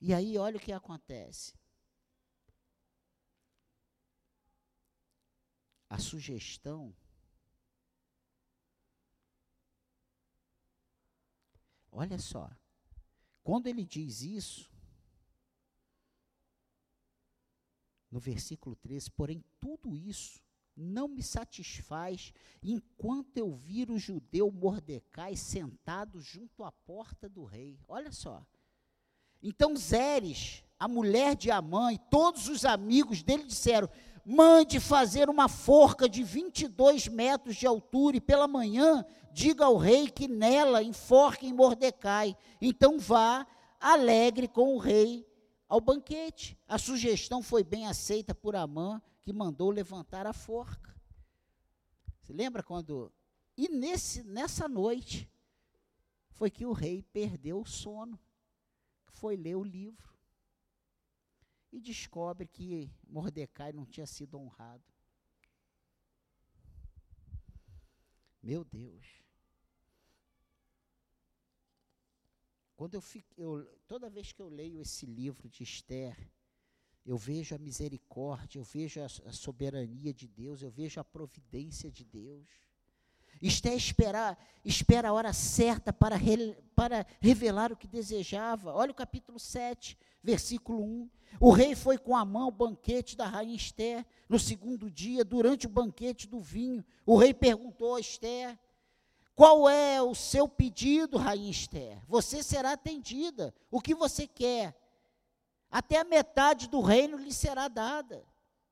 E 0.00 0.12
aí, 0.12 0.36
olha 0.36 0.58
o 0.58 0.60
que 0.60 0.72
acontece. 0.72 1.54
A 5.88 5.98
sugestão 5.98 6.94
Olha 11.96 12.18
só. 12.18 12.50
Quando 13.42 13.68
ele 13.68 13.82
diz 13.82 14.20
isso, 14.20 14.70
no 18.16 18.20
versículo 18.20 18.74
13, 18.76 19.10
porém 19.10 19.44
tudo 19.60 19.94
isso 19.94 20.40
não 20.74 21.06
me 21.06 21.22
satisfaz 21.22 22.32
enquanto 22.62 23.36
eu 23.36 23.52
vir 23.52 23.90
o 23.90 23.98
judeu 23.98 24.50
Mordecai 24.50 25.36
sentado 25.36 26.18
junto 26.18 26.64
à 26.64 26.72
porta 26.72 27.28
do 27.28 27.44
rei. 27.44 27.78
Olha 27.86 28.10
só. 28.10 28.42
Então 29.42 29.76
Zeres, 29.76 30.64
a 30.78 30.88
mulher 30.88 31.36
de 31.36 31.50
Amã 31.50 31.92
e 31.92 31.98
todos 32.10 32.48
os 32.48 32.64
amigos 32.64 33.22
dele 33.22 33.44
disseram: 33.44 33.86
mande 34.24 34.80
fazer 34.80 35.28
uma 35.28 35.46
forca 35.46 36.08
de 36.08 36.22
22 36.22 37.08
metros 37.08 37.54
de 37.56 37.66
altura 37.66 38.16
e 38.16 38.20
pela 38.20 38.48
manhã 38.48 39.04
diga 39.30 39.66
ao 39.66 39.76
rei 39.76 40.08
que 40.08 40.26
nela 40.26 40.82
enforque 40.82 41.46
em 41.46 41.52
Mordecai. 41.52 42.34
Então 42.62 42.98
vá 42.98 43.46
alegre 43.78 44.48
com 44.48 44.74
o 44.74 44.78
rei 44.78 45.26
ao 45.68 45.80
banquete. 45.80 46.58
A 46.66 46.78
sugestão 46.78 47.42
foi 47.42 47.62
bem 47.62 47.86
aceita 47.86 48.34
por 48.34 48.56
Amã 48.56 49.00
que 49.20 49.32
mandou 49.32 49.70
levantar 49.70 50.26
a 50.26 50.32
forca. 50.32 50.94
Você 52.20 52.32
lembra 52.32 52.62
quando. 52.62 53.12
E 53.56 53.68
nesse, 53.68 54.22
nessa 54.22 54.68
noite 54.68 55.30
foi 56.30 56.50
que 56.50 56.66
o 56.66 56.72
rei 56.72 57.02
perdeu 57.02 57.60
o 57.60 57.66
sono, 57.66 58.18
foi 59.12 59.36
ler 59.36 59.56
o 59.56 59.64
livro 59.64 60.14
e 61.72 61.80
descobre 61.80 62.46
que 62.46 62.90
Mordecai 63.06 63.72
não 63.72 63.86
tinha 63.86 64.06
sido 64.06 64.38
honrado. 64.38 64.84
Meu 68.42 68.64
Deus. 68.64 69.25
Quando 72.76 72.94
eu 72.94 73.00
fico, 73.00 73.32
eu, 73.38 73.64
toda 73.88 74.10
vez 74.10 74.32
que 74.32 74.42
eu 74.42 74.48
leio 74.48 74.80
esse 74.80 75.06
livro 75.06 75.48
de 75.48 75.62
Esther, 75.62 76.14
eu 77.06 77.16
vejo 77.16 77.54
a 77.54 77.58
misericórdia, 77.58 78.58
eu 78.58 78.64
vejo 78.64 79.00
a, 79.00 79.06
a 79.06 79.32
soberania 79.32 80.12
de 80.12 80.28
Deus, 80.28 80.60
eu 80.60 80.70
vejo 80.70 81.00
a 81.00 81.04
providência 81.04 81.90
de 81.90 82.04
Deus. 82.04 82.46
Esté 83.40 83.74
esperar, 83.74 84.38
espera 84.64 85.08
a 85.08 85.12
hora 85.12 85.32
certa 85.32 85.92
para, 85.92 86.16
re, 86.16 86.54
para 86.74 87.06
revelar 87.20 87.72
o 87.72 87.76
que 87.76 87.86
desejava. 87.86 88.74
Olha 88.74 88.90
o 88.90 88.94
capítulo 88.94 89.38
7, 89.38 89.96
versículo 90.22 90.82
1. 90.82 91.10
O 91.40 91.50
rei 91.50 91.74
foi 91.74 91.96
com 91.96 92.16
a 92.16 92.24
mão 92.24 92.44
ao 92.44 92.50
banquete 92.50 93.16
da 93.16 93.26
rainha 93.26 93.56
Esther. 93.56 94.04
No 94.28 94.38
segundo 94.38 94.90
dia, 94.90 95.24
durante 95.24 95.66
o 95.66 95.70
banquete 95.70 96.26
do 96.26 96.40
vinho, 96.40 96.84
o 97.04 97.16
rei 97.16 97.32
perguntou 97.32 97.94
a 97.94 98.00
Esther: 98.00 98.58
Qual 99.36 99.68
é 99.68 100.00
o 100.00 100.14
seu 100.14 100.48
pedido, 100.48 101.18
rainha 101.18 101.50
Esther? 101.50 102.02
Você 102.08 102.42
será 102.42 102.72
atendida. 102.72 103.54
O 103.70 103.82
que 103.82 103.94
você 103.94 104.26
quer? 104.26 104.74
Até 105.70 105.98
a 105.98 106.04
metade 106.04 106.66
do 106.70 106.80
reino 106.80 107.18
lhe 107.18 107.30
será 107.30 107.68
dada, 107.68 108.24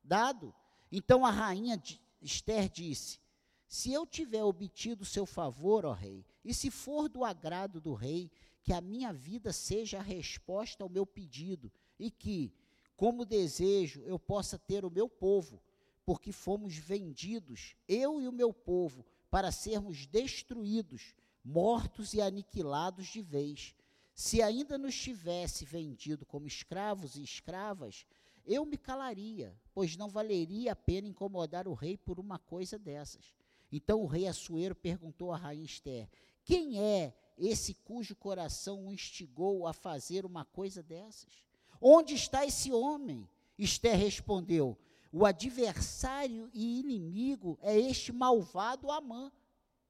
dado. 0.03 0.51
Então 0.91 1.23
a 1.23 1.29
rainha 1.29 1.79
Esther 2.19 2.67
disse: 2.67 3.19
Se 3.67 3.93
eu 3.93 4.07
tiver 4.07 4.43
obtido 4.43 5.03
o 5.03 5.05
seu 5.05 5.27
favor, 5.27 5.85
ó 5.85 5.93
rei, 5.93 6.25
e 6.43 6.51
se 6.51 6.71
for 6.71 7.07
do 7.07 7.23
agrado 7.23 7.79
do 7.79 7.93
rei, 7.93 8.31
que 8.63 8.73
a 8.73 8.81
minha 8.81 9.13
vida 9.13 9.53
seja 9.53 9.99
a 9.99 10.01
resposta 10.01 10.83
ao 10.83 10.89
meu 10.89 11.05
pedido, 11.05 11.71
e 11.99 12.09
que, 12.09 12.51
como 12.97 13.23
desejo, 13.23 14.01
eu 14.01 14.17
possa 14.17 14.57
ter 14.57 14.83
o 14.83 14.89
meu 14.89 15.07
povo, 15.07 15.61
porque 16.03 16.31
fomos 16.31 16.75
vendidos, 16.75 17.75
eu 17.87 18.19
e 18.19 18.27
o 18.27 18.31
meu 18.31 18.51
povo, 18.51 19.05
para 19.29 19.51
sermos 19.51 20.05
destruídos, 20.05 21.13
mortos 21.43 22.13
e 22.13 22.21
aniquilados 22.21 23.07
de 23.07 23.21
vez. 23.21 23.75
Se 24.13 24.41
ainda 24.41 24.77
nos 24.77 24.95
tivesse 24.95 25.65
vendido 25.65 26.25
como 26.25 26.47
escravos 26.47 27.15
e 27.15 27.23
escravas, 27.23 28.05
eu 28.45 28.65
me 28.65 28.77
calaria, 28.77 29.55
pois 29.73 29.97
não 29.97 30.07
valeria 30.07 30.71
a 30.71 30.75
pena 30.75 31.07
incomodar 31.07 31.67
o 31.67 31.73
rei 31.73 31.97
por 31.97 32.19
uma 32.19 32.39
coisa 32.39 32.77
dessas. 32.77 33.33
Então 33.71 34.01
o 34.01 34.05
rei 34.05 34.27
Assuero 34.27 34.75
perguntou 34.75 35.31
à 35.31 35.37
rainha 35.37 35.65
Esther: 35.65 36.07
Quem 36.43 36.79
é 36.79 37.13
esse 37.37 37.73
cujo 37.73 38.15
coração 38.15 38.87
o 38.87 38.93
instigou 38.93 39.67
a 39.67 39.73
fazer 39.73 40.25
uma 40.25 40.45
coisa 40.45 40.81
dessas? 40.81 41.43
Onde 41.81 42.13
está 42.13 42.45
esse 42.45 42.71
homem? 42.71 43.27
Esther 43.57 43.97
respondeu: 43.97 44.77
O 45.17 45.25
adversário 45.25 46.49
e 46.53 46.81
inimigo 46.81 47.57
é 47.61 47.79
este 47.79 48.11
malvado 48.11 48.91
Amã, 48.91 49.31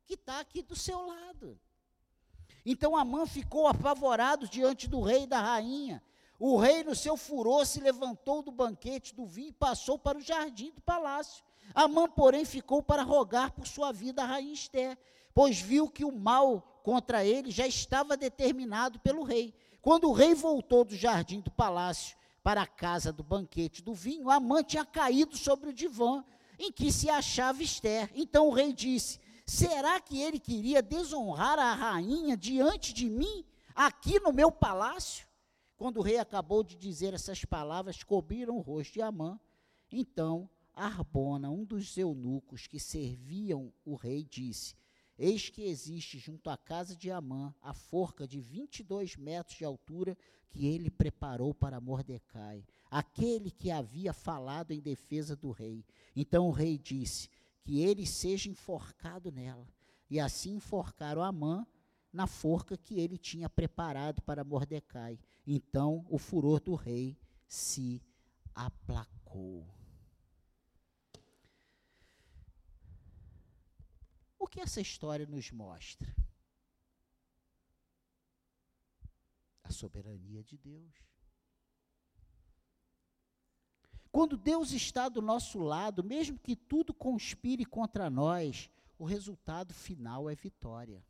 que 0.05 0.13
está 0.13 0.39
aqui 0.39 0.61
do 0.61 0.75
seu 0.75 1.03
lado. 1.03 1.59
Então 2.63 2.95
Amã 2.95 3.25
ficou 3.25 3.65
apavorado 3.65 4.47
diante 4.47 4.87
do 4.87 5.01
rei 5.01 5.23
e 5.23 5.27
da 5.27 5.41
rainha. 5.41 6.03
O 6.37 6.57
rei, 6.57 6.83
no 6.83 6.93
seu 6.93 7.17
furor, 7.17 7.65
se 7.65 7.79
levantou 7.79 8.43
do 8.43 8.51
banquete 8.51 9.15
do 9.15 9.25
vinho 9.25 9.49
e 9.49 9.53
passou 9.53 9.97
para 9.97 10.19
o 10.19 10.21
jardim 10.21 10.69
do 10.69 10.81
palácio. 10.81 11.43
Amã, 11.73 12.07
porém, 12.07 12.45
ficou 12.45 12.83
para 12.83 13.01
rogar 13.01 13.49
por 13.49 13.65
sua 13.65 13.91
vida 13.91 14.21
a 14.21 14.27
rainha 14.27 14.53
Esther, 14.53 14.95
pois 15.33 15.59
viu 15.59 15.89
que 15.89 16.05
o 16.05 16.11
mal 16.11 16.61
contra 16.83 17.25
ele 17.25 17.49
já 17.49 17.65
estava 17.65 18.15
determinado 18.15 18.99
pelo 18.99 19.23
rei. 19.23 19.55
Quando 19.81 20.07
o 20.07 20.13
rei 20.13 20.35
voltou 20.35 20.85
do 20.85 20.95
jardim 20.95 21.41
do 21.41 21.49
palácio 21.49 22.15
para 22.45 22.61
a 22.61 22.67
casa 22.67 23.11
do 23.11 23.23
banquete 23.23 23.81
do 23.81 23.95
vinho, 23.95 24.29
Amã 24.29 24.61
tinha 24.61 24.85
caído 24.85 25.35
sobre 25.35 25.71
o 25.71 25.73
divã 25.73 26.23
em 26.59 26.71
que 26.71 26.91
se 26.91 27.09
achava 27.09 27.63
Esther. 27.63 28.11
Então 28.13 28.47
o 28.47 28.53
rei 28.53 28.71
disse: 28.71 29.19
Será 29.47 29.99
que 29.99 30.21
ele 30.21 30.39
queria 30.39 30.79
desonrar 30.79 31.57
a 31.57 31.73
rainha 31.73 32.37
diante 32.37 32.93
de 32.93 33.09
mim, 33.09 33.43
aqui 33.73 34.19
no 34.19 34.31
meu 34.31 34.51
palácio? 34.51 35.27
Quando 35.75 35.97
o 35.97 36.03
rei 36.03 36.19
acabou 36.19 36.63
de 36.63 36.75
dizer 36.75 37.15
essas 37.15 37.43
palavras, 37.43 38.03
cobriram 38.03 38.57
o 38.57 38.61
rosto 38.61 38.93
de 38.93 39.01
Amã. 39.01 39.39
Então 39.91 40.47
Arbona, 40.71 41.49
um 41.49 41.65
dos 41.65 41.97
eunucos 41.97 42.67
que 42.67 42.79
serviam 42.79 43.73
o 43.83 43.95
rei, 43.95 44.23
disse: 44.23 44.75
Eis 45.17 45.49
que 45.49 45.63
existe 45.63 46.19
junto 46.19 46.49
à 46.49 46.57
casa 46.57 46.95
de 46.95 47.09
Amã 47.09 47.53
a 47.61 47.73
forca 47.73 48.27
de 48.27 48.39
22 48.39 49.15
metros 49.15 49.57
de 49.57 49.65
altura 49.65 50.17
que 50.49 50.65
ele 50.67 50.89
preparou 50.89 51.53
para 51.53 51.81
Mordecai, 51.81 52.65
aquele 52.89 53.51
que 53.51 53.71
havia 53.71 54.13
falado 54.13 54.71
em 54.71 54.79
defesa 54.79 55.35
do 55.35 55.51
rei. 55.51 55.85
Então 56.15 56.47
o 56.47 56.51
rei 56.51 56.77
disse: 56.77 57.29
que 57.65 57.81
ele 57.81 58.05
seja 58.05 58.47
enforcado 58.47 59.31
nela. 59.31 59.67
E 60.09 60.19
assim 60.19 60.53
enforcaram 60.53 61.23
Amã 61.23 61.65
na 62.13 62.27
forca 62.27 62.77
que 62.77 62.99
ele 62.99 63.17
tinha 63.17 63.49
preparado 63.49 64.21
para 64.21 64.43
Mordecai. 64.43 65.19
Então 65.45 66.05
o 66.09 66.19
furor 66.19 66.61
do 66.61 66.75
rei 66.75 67.17
se 67.47 68.01
aplacou. 68.53 69.65
Que 74.55 74.61
essa 74.61 74.79
história 74.79 75.25
nos 75.25 75.51
mostra? 75.51 76.15
A 79.61 79.69
soberania 79.69 80.41
de 80.45 80.57
Deus. 80.57 80.93
Quando 84.13 84.37
Deus 84.37 84.71
está 84.71 85.09
do 85.09 85.21
nosso 85.21 85.59
lado, 85.59 86.01
mesmo 86.05 86.39
que 86.39 86.55
tudo 86.55 86.93
conspire 86.93 87.65
contra 87.65 88.09
nós, 88.09 88.69
o 88.97 89.03
resultado 89.03 89.73
final 89.73 90.29
é 90.29 90.35
vitória. 90.35 91.05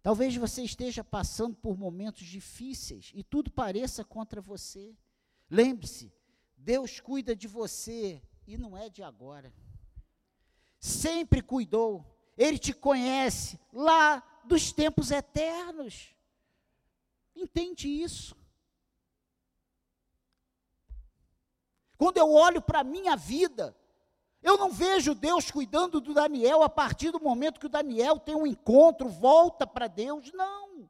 Talvez 0.00 0.36
você 0.36 0.62
esteja 0.62 1.02
passando 1.02 1.56
por 1.56 1.76
momentos 1.76 2.24
difíceis 2.24 3.10
e 3.12 3.24
tudo 3.24 3.50
pareça 3.50 4.04
contra 4.04 4.40
você. 4.40 4.96
Lembre-se, 5.50 6.12
Deus 6.64 6.98
cuida 6.98 7.36
de 7.36 7.46
você 7.46 8.22
e 8.46 8.56
não 8.56 8.74
é 8.74 8.88
de 8.88 9.02
agora. 9.02 9.52
Sempre 10.80 11.42
cuidou. 11.42 12.04
Ele 12.38 12.58
te 12.58 12.72
conhece 12.72 13.60
lá 13.70 14.22
dos 14.44 14.72
tempos 14.72 15.10
eternos. 15.10 16.16
Entende 17.36 17.86
isso. 17.88 18.34
Quando 21.98 22.16
eu 22.16 22.32
olho 22.32 22.62
para 22.62 22.80
a 22.80 22.84
minha 22.84 23.14
vida, 23.14 23.76
eu 24.42 24.56
não 24.56 24.70
vejo 24.70 25.14
Deus 25.14 25.50
cuidando 25.50 26.00
do 26.00 26.14
Daniel 26.14 26.62
a 26.62 26.68
partir 26.68 27.10
do 27.10 27.20
momento 27.20 27.60
que 27.60 27.66
o 27.66 27.70
Daniel 27.70 28.18
tem 28.18 28.34
um 28.34 28.46
encontro, 28.46 29.06
volta 29.06 29.66
para 29.66 29.86
Deus. 29.86 30.32
Não. 30.32 30.88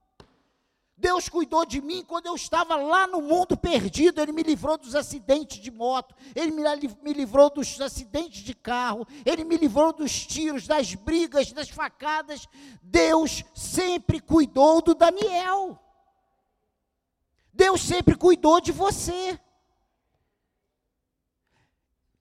Deus 1.04 1.28
cuidou 1.28 1.66
de 1.66 1.82
mim 1.82 2.02
quando 2.02 2.24
eu 2.24 2.34
estava 2.34 2.76
lá 2.76 3.06
no 3.06 3.20
mundo 3.20 3.58
perdido. 3.58 4.22
Ele 4.22 4.32
me 4.32 4.42
livrou 4.42 4.78
dos 4.78 4.94
acidentes 4.94 5.58
de 5.58 5.70
moto, 5.70 6.14
ele 6.34 6.50
me 6.50 7.12
livrou 7.12 7.50
dos 7.50 7.78
acidentes 7.78 8.42
de 8.42 8.54
carro, 8.54 9.06
ele 9.22 9.44
me 9.44 9.58
livrou 9.58 9.92
dos 9.92 10.26
tiros, 10.26 10.66
das 10.66 10.94
brigas, 10.94 11.52
das 11.52 11.68
facadas. 11.68 12.48
Deus 12.82 13.44
sempre 13.54 14.18
cuidou 14.18 14.80
do 14.80 14.94
Daniel. 14.94 15.78
Deus 17.52 17.82
sempre 17.82 18.16
cuidou 18.16 18.58
de 18.58 18.72
você. 18.72 19.38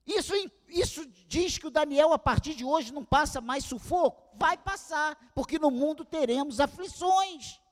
Isso, 0.06 0.34
isso 0.68 1.06
diz 1.26 1.56
que 1.56 1.68
o 1.68 1.70
Daniel, 1.70 2.12
a 2.12 2.18
partir 2.18 2.54
de 2.54 2.66
hoje, 2.66 2.92
não 2.92 3.02
passa 3.02 3.40
mais 3.40 3.64
sufoco? 3.64 4.36
Vai 4.36 4.58
passar, 4.58 5.16
porque 5.34 5.58
no 5.58 5.70
mundo 5.70 6.04
teremos 6.04 6.60
aflições. 6.60 7.63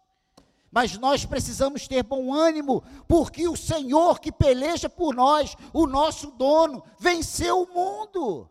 Mas 0.73 0.97
nós 0.97 1.27
precisamos 1.27 1.87
ter 1.87 2.03
bom 2.03 2.33
ânimo, 2.33 2.83
porque 3.07 3.47
o 3.47 3.55
Senhor 3.55 4.19
que 4.19 4.33
peleja 4.33 4.89
por 4.89 5.15
nós, 5.15 5.55
o 5.71 5.87
nosso 5.87 6.31
dono, 6.31 6.83
venceu 6.99 7.61
o 7.61 7.69
mundo. 7.69 8.51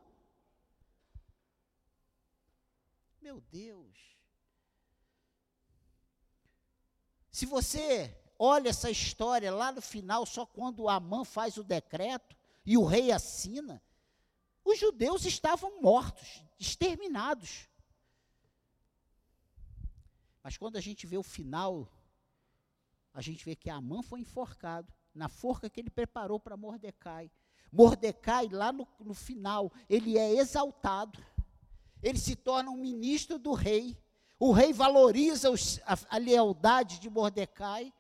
Meu 3.20 3.42
Deus. 3.50 3.98
Se 7.32 7.48
você 7.48 8.16
olha 8.38 8.70
essa 8.70 8.92
história 8.92 9.52
lá 9.52 9.72
no 9.72 9.82
final, 9.82 10.24
só 10.28 10.46
quando 10.46 10.88
Amã 10.88 11.26
faz 11.26 11.58
o 11.58 11.64
decreto, 11.64 12.38
e 12.64 12.78
o 12.78 12.86
rei 12.86 13.12
assina, 13.12 13.82
os 14.64 14.78
judeus 14.78 15.26
estavam 15.26 15.82
mortos, 15.82 16.44
exterminados. 16.60 17.68
Mas 20.44 20.56
quando 20.56 20.78
a 20.78 20.82
gente 20.82 21.08
vê 21.08 21.18
o 21.18 21.24
final, 21.24 21.92
a 23.14 23.22
gente 23.22 23.44
vê 23.44 23.56
que 23.56 23.70
Amã 23.70 24.02
foi 24.02 24.22
enforcado 24.22 24.92
na 25.14 25.28
forca 25.28 25.70
que 25.70 25.80
ele 25.80 25.90
preparou 25.90 26.40
para 26.40 26.56
Mordecai. 26.56 27.30
Mordecai, 27.72 28.48
lá 28.50 28.72
no, 28.72 28.88
no 29.00 29.14
final, 29.14 29.72
ele 29.90 30.18
é 30.18 30.36
exaltado. 30.36 31.24
Ele 32.02 32.18
se 32.18 32.36
torna 32.36 32.72
um 32.72 32.78
ministro 32.78 33.38
do 33.38 33.54
rei. 33.54 33.98
O 34.40 34.52
rei 34.52 34.74
valoriza 34.74 35.50
os, 35.52 35.80
a, 35.86 35.98
a 36.10 36.18
lealdade 36.18 37.00
de 37.00 37.10
Mordecai. 37.10 37.94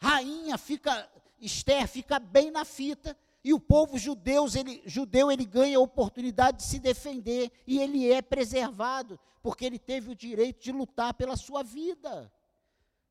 Rainha 0.00 0.56
fica, 0.56 1.10
Esther 1.40 1.88
fica 1.88 2.18
bem 2.18 2.50
na 2.50 2.64
fita. 2.64 3.16
E 3.42 3.52
o 3.54 3.60
povo 3.60 3.96
judeus, 3.98 4.54
ele, 4.54 4.82
judeu 4.84 5.30
ele 5.30 5.44
ganha 5.44 5.78
a 5.78 5.80
oportunidade 5.80 6.58
de 6.58 6.64
se 6.64 6.78
defender 6.78 7.50
e 7.66 7.78
ele 7.78 8.10
é 8.10 8.20
preservado, 8.20 9.18
porque 9.42 9.64
ele 9.64 9.78
teve 9.78 10.10
o 10.10 10.14
direito 10.14 10.60
de 10.62 10.72
lutar 10.72 11.14
pela 11.14 11.36
sua 11.36 11.62
vida. 11.62 12.30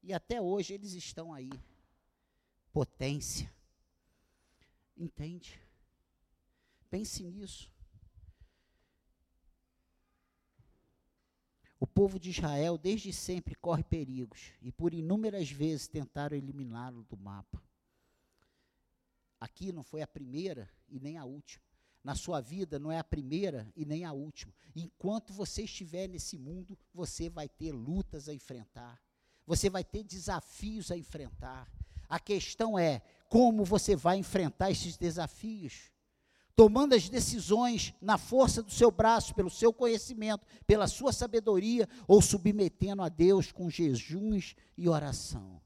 E 0.08 0.14
até 0.14 0.42
hoje 0.42 0.74
eles 0.74 0.94
estão 0.94 1.34
aí. 1.34 1.50
Potência. 2.72 3.54
Entende? 4.96 5.60
Pense 6.90 7.22
nisso. 7.26 7.70
O 11.78 11.86
povo 11.86 12.18
de 12.18 12.30
Israel 12.30 12.78
desde 12.78 13.12
sempre 13.12 13.54
corre 13.54 13.84
perigos 13.84 14.54
e 14.62 14.72
por 14.72 14.94
inúmeras 14.94 15.52
vezes 15.52 15.90
tentaram 15.90 16.38
eliminá-lo 16.38 17.04
do 17.04 17.18
mapa. 17.18 17.62
Aqui 19.42 19.74
não 19.74 19.84
foi 19.84 20.02
a 20.02 20.08
primeira 20.08 20.72
e 20.88 21.02
nem 21.02 21.18
a 21.18 21.26
última. 21.26 21.66
Na 22.02 22.16
sua 22.16 22.40
vida 22.40 22.80
não 22.80 22.90
é 22.90 22.98
a 22.98 23.04
primeira 23.04 23.70
e 23.76 23.84
nem 23.86 24.06
a 24.06 24.14
última. 24.14 24.54
Enquanto 24.74 25.34
você 25.34 25.64
estiver 25.64 26.08
nesse 26.08 26.38
mundo, 26.38 26.80
você 26.94 27.30
vai 27.30 27.50
ter 27.50 27.74
lutas 27.74 28.30
a 28.30 28.34
enfrentar. 28.34 29.06
Você 29.48 29.70
vai 29.70 29.84
ter 29.84 30.04
desafios 30.04 30.92
a 30.92 30.98
enfrentar. 30.98 31.72
A 32.10 32.20
questão 32.20 32.78
é 32.78 33.02
como 33.30 33.64
você 33.64 33.96
vai 33.96 34.18
enfrentar 34.18 34.70
esses 34.70 34.98
desafios. 34.98 35.90
Tomando 36.56 36.94
as 36.94 37.08
decisões 37.08 37.94
na 38.02 38.18
força 38.18 38.62
do 38.62 38.72
seu 38.72 38.92
braço, 38.92 39.34
pelo 39.34 39.50
seu 39.50 39.72
conhecimento, 39.72 40.46
pela 40.66 40.88
sua 40.88 41.14
sabedoria, 41.14 41.88
ou 42.08 42.22
submetendo 42.22 43.02
a 43.02 43.10
Deus 43.10 43.52
com 43.52 43.70
jejuns 43.70 44.56
e 44.76 44.90
oração. 44.90 45.62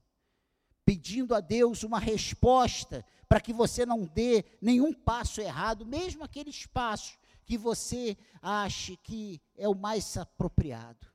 Pedindo 0.84 1.34
a 1.34 1.40
Deus 1.40 1.82
uma 1.82 1.98
resposta 1.98 3.04
para 3.28 3.40
que 3.40 3.52
você 3.52 3.84
não 3.86 4.04
dê 4.04 4.44
nenhum 4.60 4.92
passo 4.92 5.40
errado, 5.40 5.86
mesmo 5.86 6.22
aqueles 6.22 6.66
passos 6.66 7.18
que 7.44 7.58
você 7.58 8.16
ache 8.40 8.96
que 8.96 9.40
é 9.56 9.68
o 9.68 9.74
mais 9.74 10.16
apropriado. 10.16 11.11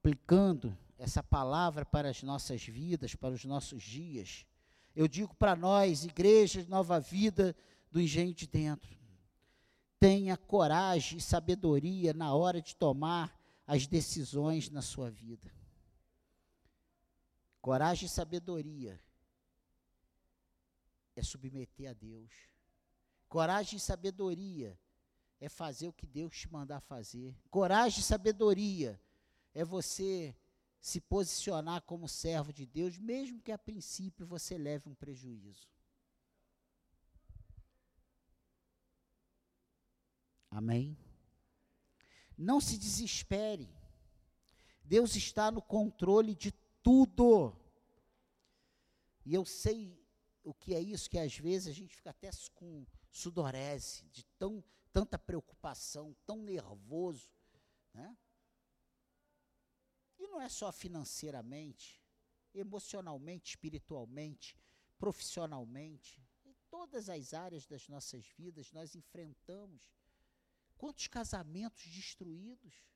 Aplicando 0.00 0.74
essa 0.98 1.22
palavra 1.22 1.84
para 1.84 2.08
as 2.08 2.22
nossas 2.22 2.62
vidas, 2.64 3.14
para 3.14 3.34
os 3.34 3.44
nossos 3.44 3.82
dias, 3.82 4.46
eu 4.96 5.06
digo 5.06 5.34
para 5.34 5.54
nós, 5.54 6.04
igreja 6.06 6.62
de 6.62 6.70
nova 6.70 6.98
vida 6.98 7.54
do 7.90 8.00
engenho 8.00 8.32
de 8.32 8.46
dentro, 8.46 8.98
tenha 9.98 10.38
coragem 10.38 11.18
e 11.18 11.20
sabedoria 11.20 12.14
na 12.14 12.34
hora 12.34 12.62
de 12.62 12.74
tomar 12.74 13.38
as 13.66 13.86
decisões 13.86 14.70
na 14.70 14.80
sua 14.80 15.10
vida. 15.10 15.52
Coragem 17.60 18.06
e 18.06 18.08
sabedoria 18.08 18.98
é 21.14 21.22
submeter 21.22 21.90
a 21.90 21.92
Deus. 21.92 22.32
Coragem 23.28 23.76
e 23.76 23.80
sabedoria 23.80 24.78
é 25.38 25.48
fazer 25.50 25.88
o 25.88 25.92
que 25.92 26.06
Deus 26.06 26.38
te 26.38 26.50
mandar 26.50 26.80
fazer. 26.80 27.36
Coragem 27.50 28.00
e 28.00 28.02
sabedoria 28.02 28.98
é 29.54 29.64
você 29.64 30.34
se 30.80 31.00
posicionar 31.00 31.82
como 31.82 32.08
servo 32.08 32.52
de 32.52 32.64
Deus, 32.64 32.98
mesmo 32.98 33.42
que 33.42 33.52
a 33.52 33.58
princípio 33.58 34.26
você 34.26 34.56
leve 34.56 34.88
um 34.88 34.94
prejuízo. 34.94 35.68
Amém? 40.50 40.96
Não 42.36 42.60
se 42.60 42.78
desespere. 42.78 43.68
Deus 44.82 45.14
está 45.14 45.50
no 45.50 45.62
controle 45.62 46.34
de 46.34 46.52
tudo. 46.82 47.54
E 49.24 49.34
eu 49.34 49.44
sei 49.44 49.96
o 50.42 50.54
que 50.54 50.74
é 50.74 50.80
isso, 50.80 51.10
que 51.10 51.18
às 51.18 51.36
vezes 51.36 51.68
a 51.68 51.72
gente 51.72 51.94
fica 51.94 52.10
até 52.10 52.30
com 52.54 52.84
sudorese, 53.12 54.04
de 54.10 54.24
tão, 54.38 54.64
tanta 54.92 55.18
preocupação, 55.18 56.16
tão 56.26 56.38
nervoso. 56.38 57.30
Né? 57.92 58.16
E 60.20 60.28
não 60.28 60.40
é 60.40 60.48
só 60.48 60.70
financeiramente, 60.70 62.00
emocionalmente, 62.54 63.50
espiritualmente, 63.50 64.56
profissionalmente. 64.96 66.22
Em 66.44 66.54
todas 66.68 67.08
as 67.08 67.34
áreas 67.34 67.66
das 67.66 67.88
nossas 67.88 68.24
vidas 68.38 68.70
nós 68.70 68.94
enfrentamos. 68.94 69.92
Quantos 70.76 71.08
casamentos 71.08 71.84
destruídos? 71.86 72.90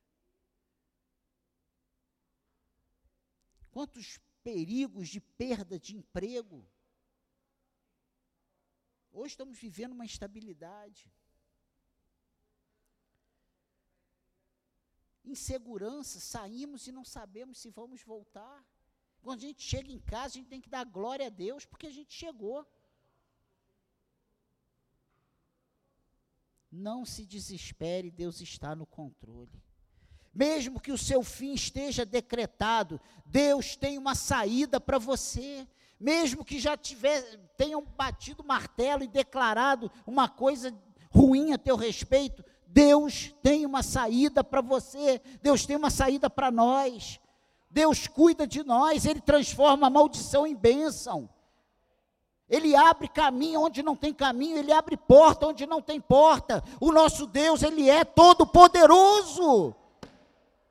quantos 3.75 4.21
perigos 4.41 5.09
de 5.09 5.19
perda 5.19 5.77
de 5.77 5.97
emprego. 5.97 6.65
Hoje 9.11 9.33
estamos 9.33 9.59
vivendo 9.59 9.91
uma 9.91 10.05
instabilidade. 10.05 11.11
Insegurança, 15.25 16.19
saímos 16.19 16.87
e 16.87 16.91
não 16.91 17.03
sabemos 17.03 17.59
se 17.59 17.69
vamos 17.69 18.01
voltar. 18.03 18.63
Quando 19.21 19.39
a 19.39 19.47
gente 19.47 19.63
chega 19.63 19.91
em 19.91 19.99
casa, 19.99 20.35
a 20.35 20.37
gente 20.37 20.49
tem 20.49 20.61
que 20.61 20.69
dar 20.69 20.85
glória 20.85 21.27
a 21.27 21.29
Deus, 21.29 21.65
porque 21.65 21.87
a 21.87 21.91
gente 21.91 22.13
chegou. 22.13 22.65
Não 26.71 27.05
se 27.05 27.25
desespere, 27.25 28.11
Deus 28.11 28.41
está 28.41 28.75
no 28.75 28.85
controle 28.85 29.65
mesmo 30.35 30.81
que 30.81 30.91
o 30.91 30.97
seu 30.97 31.23
fim 31.23 31.53
esteja 31.53 32.05
decretado, 32.05 32.99
Deus 33.25 33.77
tem 33.77 33.97
uma 33.97 34.13
saída 34.13 34.81
para 34.81 34.99
você. 34.99 35.65
Mesmo 35.97 36.43
que 36.43 36.59
já 36.59 36.75
tiver, 36.75 37.21
tenham 37.55 37.81
batido 37.81 38.43
martelo 38.43 39.01
e 39.01 39.07
declarado 39.07 39.89
uma 40.05 40.27
coisa 40.27 40.77
ruim 41.09 41.53
a 41.53 41.57
teu 41.57 41.77
respeito, 41.77 42.43
Deus 42.75 43.33
tem 43.41 43.65
uma 43.65 43.81
saída 43.81 44.43
para 44.43 44.59
você, 44.59 45.21
Deus 45.41 45.65
tem 45.65 45.77
uma 45.77 45.89
saída 45.89 46.29
para 46.29 46.51
nós. 46.51 47.21
Deus 47.69 48.05
cuida 48.05 48.45
de 48.45 48.65
nós, 48.65 49.05
Ele 49.05 49.21
transforma 49.21 49.87
a 49.87 49.89
maldição 49.89 50.45
em 50.45 50.53
bênção. 50.53 51.29
Ele 52.49 52.75
abre 52.75 53.07
caminho 53.07 53.61
onde 53.61 53.81
não 53.81 53.95
tem 53.95 54.13
caminho, 54.13 54.57
Ele 54.57 54.73
abre 54.73 54.97
porta 54.97 55.47
onde 55.47 55.65
não 55.65 55.81
tem 55.81 56.01
porta. 56.01 56.61
O 56.81 56.91
nosso 56.91 57.25
Deus, 57.25 57.63
Ele 57.63 57.89
é 57.89 58.03
todo 58.03 58.45
poderoso. 58.45 59.73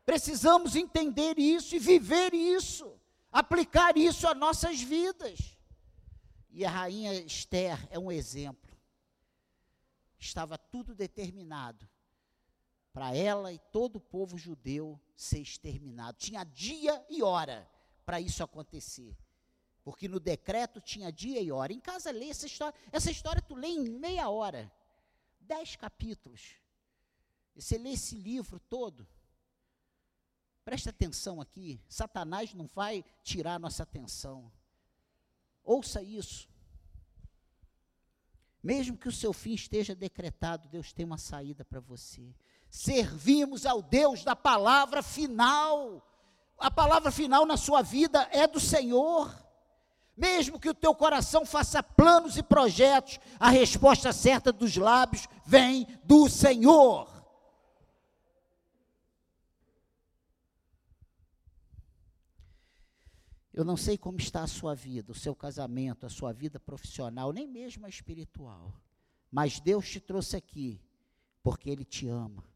Precisamos 0.05 0.77
entender 0.77 1.39
isso 1.39 1.75
e 1.75 1.79
viver 1.79 2.35
isso. 2.35 2.93
aplicar 3.33 3.97
isso 3.97 4.29
às 4.29 4.37
nossas 4.37 4.79
vidas. 4.79 5.57
E 6.51 6.67
a 6.67 6.71
rainha 6.71 7.15
Esther 7.15 7.79
é 7.91 7.99
um 7.99 8.13
exemplo. 8.13 8.71
Estava 10.19 10.59
tudo 10.59 10.95
determinado 10.95 11.89
para 12.95 13.13
ela 13.15 13.53
e 13.53 13.59
todo 13.59 13.97
o 13.97 14.01
povo 14.01 14.39
judeu 14.39 14.99
ser 15.17 15.41
exterminado. 15.41 16.17
Tinha 16.17 16.45
dia 16.45 17.05
e 17.11 17.25
hora 17.25 17.69
para 18.07 18.21
isso 18.21 18.43
acontecer. 18.43 19.19
Porque 19.83 20.07
no 20.09 20.21
decreto 20.21 20.81
tinha 20.81 21.11
dia 21.11 21.41
e 21.43 21.51
hora. 21.51 21.73
Em 21.73 21.81
casa 21.81 22.13
lê 22.13 22.29
essa 22.29 22.47
história. 22.47 22.79
Essa 22.93 23.11
história 23.11 23.43
tu 23.43 23.57
lê 23.57 23.67
em 23.67 23.91
meia 23.91 24.31
hora. 24.31 24.73
Dez 25.41 25.75
capítulos. 25.75 26.55
E 27.57 27.61
você 27.61 27.77
lê 27.77 27.91
esse 27.91 28.15
livro 28.15 28.61
todo. 28.61 29.07
Presta 30.65 30.91
atenção 30.91 31.41
aqui. 31.41 31.83
Satanás 31.89 32.55
não 32.55 32.67
vai 32.67 33.05
tirar 33.25 33.59
nossa 33.59 33.83
atenção. 33.83 34.51
Ouça 35.65 36.01
isso. 36.01 36.49
Mesmo 38.63 38.97
que 38.97 39.09
o 39.09 39.13
seu 39.13 39.33
fim 39.33 39.53
esteja 39.53 39.97
decretado, 39.97 40.69
Deus 40.69 40.93
tem 40.93 41.05
uma 41.05 41.19
saída 41.19 41.65
para 41.65 41.81
você. 41.81 42.33
Servimos 42.75 43.65
ao 43.67 43.81
Deus 43.81 44.25
da 44.25 44.35
palavra 44.35 45.01
final. 45.01 46.05
A 46.59 46.69
palavra 46.69 47.13
final 47.13 47.47
na 47.47 47.57
sua 47.57 47.83
vida 47.83 48.29
é 48.33 48.49
do 48.49 48.59
Senhor. 48.59 49.33
Mesmo 50.17 50.59
que 50.59 50.69
o 50.69 50.75
teu 50.75 50.93
coração 50.93 51.47
faça 51.47 51.85
planos 51.85 52.37
e 52.37 52.43
projetos, 52.43 53.21
a 53.39 53.49
resposta 53.49 54.13
certa 54.13 54.53
dos 54.53 54.77
lábios 54.77 55.29
vem 55.47 55.87
do 56.03 56.29
Senhor. 56.29 57.09
Eu 63.53 63.65
não 63.65 63.77
sei 63.77 63.97
como 63.97 64.19
está 64.19 64.43
a 64.43 64.49
sua 64.49 64.75
vida, 64.75 65.13
o 65.13 65.15
seu 65.15 65.37
casamento, 65.37 66.07
a 66.07 66.11
sua 66.11 66.33
vida 66.33 66.59
profissional, 66.59 67.33
nem 67.33 67.47
mesmo 67.47 67.87
a 67.87 67.89
espiritual. 67.89 68.75
Mas 69.31 69.61
Deus 69.61 69.89
te 69.89 70.01
trouxe 70.01 70.35
aqui 70.37 70.83
porque 71.41 71.71
Ele 71.71 71.85
te 71.85 72.09
ama. 72.09 72.53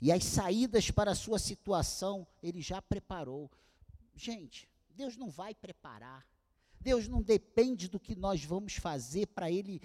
E 0.00 0.12
as 0.12 0.24
saídas 0.24 0.90
para 0.90 1.10
a 1.10 1.16
sua 1.16 1.38
situação, 1.38 2.26
Ele 2.42 2.60
já 2.60 2.80
preparou. 2.80 3.50
Gente, 4.14 4.68
Deus 4.90 5.16
não 5.16 5.28
vai 5.28 5.54
preparar. 5.54 6.26
Deus 6.80 7.08
não 7.08 7.20
depende 7.20 7.88
do 7.88 7.98
que 7.98 8.14
nós 8.14 8.44
vamos 8.44 8.74
fazer 8.74 9.26
para 9.26 9.50
Ele 9.50 9.80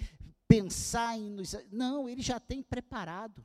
pensar 0.47 1.17
em 1.17 1.31
nos. 1.31 1.55
Não, 1.71 2.07
Ele 2.07 2.21
já 2.21 2.39
tem 2.39 2.61
preparado. 2.61 3.43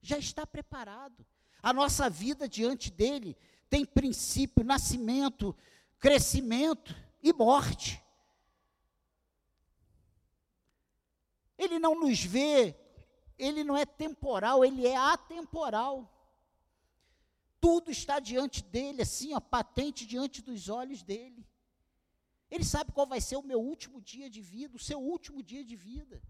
Já 0.00 0.18
está 0.18 0.46
preparado. 0.46 1.24
A 1.62 1.72
nossa 1.72 2.10
vida 2.10 2.48
diante 2.48 2.90
dele 2.90 3.36
tem 3.70 3.84
princípio, 3.84 4.64
nascimento, 4.64 5.54
crescimento 5.98 6.94
e 7.22 7.32
morte. 7.32 8.02
Ele 11.56 11.78
não 11.78 11.98
nos 11.98 12.22
vê, 12.22 12.76
ele 13.38 13.62
não 13.62 13.76
é 13.76 13.86
temporal, 13.86 14.64
ele 14.64 14.86
é 14.86 14.96
atemporal. 14.96 16.12
Tudo 17.60 17.90
está 17.90 18.18
diante 18.18 18.62
dele, 18.62 19.02
assim, 19.02 19.34
ó, 19.34 19.40
patente 19.40 20.06
diante 20.06 20.42
dos 20.42 20.68
olhos 20.68 21.02
dele. 21.02 21.46
Ele 22.50 22.64
sabe 22.64 22.92
qual 22.92 23.06
vai 23.06 23.20
ser 23.20 23.36
o 23.36 23.42
meu 23.42 23.60
último 23.60 24.00
dia 24.00 24.28
de 24.28 24.40
vida, 24.40 24.76
o 24.76 24.80
seu 24.80 25.00
último 25.00 25.42
dia 25.42 25.64
de 25.64 25.76
vida. 25.76 26.22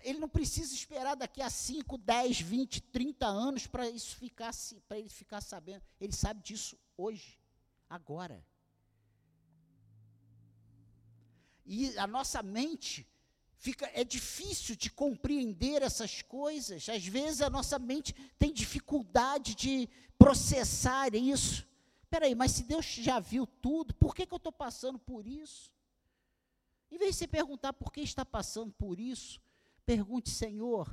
Ele 0.00 0.18
não 0.18 0.28
precisa 0.28 0.74
esperar 0.74 1.14
daqui 1.14 1.40
a 1.40 1.48
5, 1.48 1.96
10, 1.98 2.40
20, 2.40 2.80
30 2.82 3.26
anos 3.26 3.66
para 3.66 3.88
isso 3.88 4.16
ficar 4.16 4.52
para 4.88 4.98
ele 4.98 5.08
ficar 5.08 5.40
sabendo. 5.40 5.84
Ele 6.00 6.12
sabe 6.12 6.42
disso 6.42 6.78
hoje, 6.96 7.38
agora. 7.88 8.44
E 11.64 11.96
a 11.98 12.06
nossa 12.06 12.42
mente 12.42 13.06
fica 13.62 13.88
é 13.94 14.02
difícil 14.02 14.74
de 14.74 14.90
compreender 14.90 15.82
essas 15.82 16.20
coisas. 16.20 16.88
Às 16.88 17.06
vezes 17.06 17.40
a 17.40 17.48
nossa 17.48 17.78
mente 17.78 18.12
tem 18.36 18.52
dificuldade 18.52 19.54
de 19.54 19.88
processar 20.18 21.14
isso. 21.14 21.64
Espera 22.02 22.26
aí, 22.26 22.34
mas 22.34 22.50
se 22.50 22.64
Deus 22.64 22.84
já 22.84 23.20
viu 23.20 23.46
tudo, 23.46 23.94
por 23.94 24.16
que, 24.16 24.26
que 24.26 24.34
eu 24.34 24.38
estou 24.38 24.52
passando 24.52 24.98
por 24.98 25.28
isso? 25.28 25.72
Em 26.90 26.98
vez 26.98 27.16
de 27.16 27.28
perguntar 27.28 27.72
por 27.72 27.92
que 27.92 28.00
está 28.00 28.24
passando 28.24 28.72
por 28.72 28.98
isso, 28.98 29.40
pergunte, 29.86 30.28
Senhor, 30.28 30.92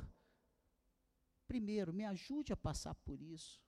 primeiro, 1.48 1.92
me 1.92 2.06
ajude 2.06 2.54
a 2.54 2.58
passar 2.58 2.94
por 2.94 3.20
isso. 3.20 3.60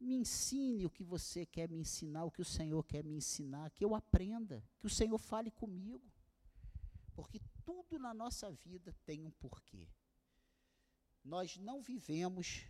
Me 0.00 0.14
ensine 0.14 0.86
o 0.86 0.90
que 0.90 1.04
você 1.04 1.44
quer 1.44 1.68
me 1.68 1.78
ensinar, 1.78 2.24
o 2.24 2.30
que 2.30 2.40
o 2.40 2.44
Senhor 2.44 2.82
quer 2.84 3.04
me 3.04 3.14
ensinar, 3.14 3.70
que 3.70 3.84
eu 3.84 3.94
aprenda, 3.94 4.64
que 4.80 4.86
o 4.86 4.90
Senhor 4.90 5.18
fale 5.18 5.50
comigo. 5.50 6.10
Porque 7.20 7.38
tudo 7.66 7.98
na 7.98 8.14
nossa 8.14 8.50
vida 8.50 8.96
tem 9.04 9.26
um 9.26 9.30
porquê. 9.32 9.86
Nós 11.22 11.58
não 11.58 11.82
vivemos 11.82 12.64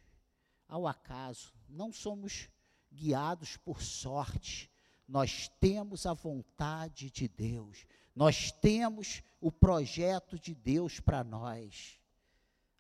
ao 0.67 0.89
acaso, 0.89 1.55
não 1.69 1.93
somos 1.93 2.49
guiados 2.93 3.57
por 3.57 3.81
sorte. 3.81 4.69
Nós 5.07 5.47
temos 5.61 6.05
a 6.05 6.15
vontade 6.15 7.13
de 7.13 7.29
Deus. 7.29 7.87
Nós 8.13 8.51
temos 8.51 9.23
o 9.41 9.53
projeto 9.53 10.37
de 10.37 10.53
Deus 10.53 10.99
para 10.99 11.23
nós. 11.23 12.01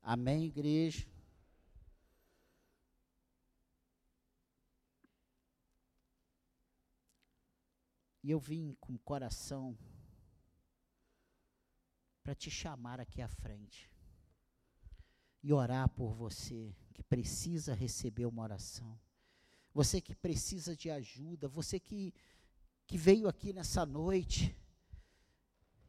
Amém, 0.02 0.46
igreja? 0.46 1.06
E 8.24 8.30
eu 8.32 8.40
vim 8.40 8.76
com 8.80 8.94
o 8.94 8.98
coração 8.98 9.78
para 12.22 12.34
te 12.34 12.50
chamar 12.50 13.00
aqui 13.00 13.20
à 13.22 13.28
frente 13.28 13.90
e 15.42 15.52
orar 15.52 15.88
por 15.88 16.12
você 16.14 16.74
que 16.92 17.02
precisa 17.02 17.74
receber 17.74 18.26
uma 18.26 18.42
oração 18.42 18.98
você 19.72 20.00
que 20.00 20.14
precisa 20.14 20.76
de 20.76 20.90
ajuda, 20.90 21.48
você 21.48 21.78
que, 21.78 22.12
que 22.86 22.98
veio 22.98 23.28
aqui 23.28 23.52
nessa 23.52 23.86
noite 23.86 24.56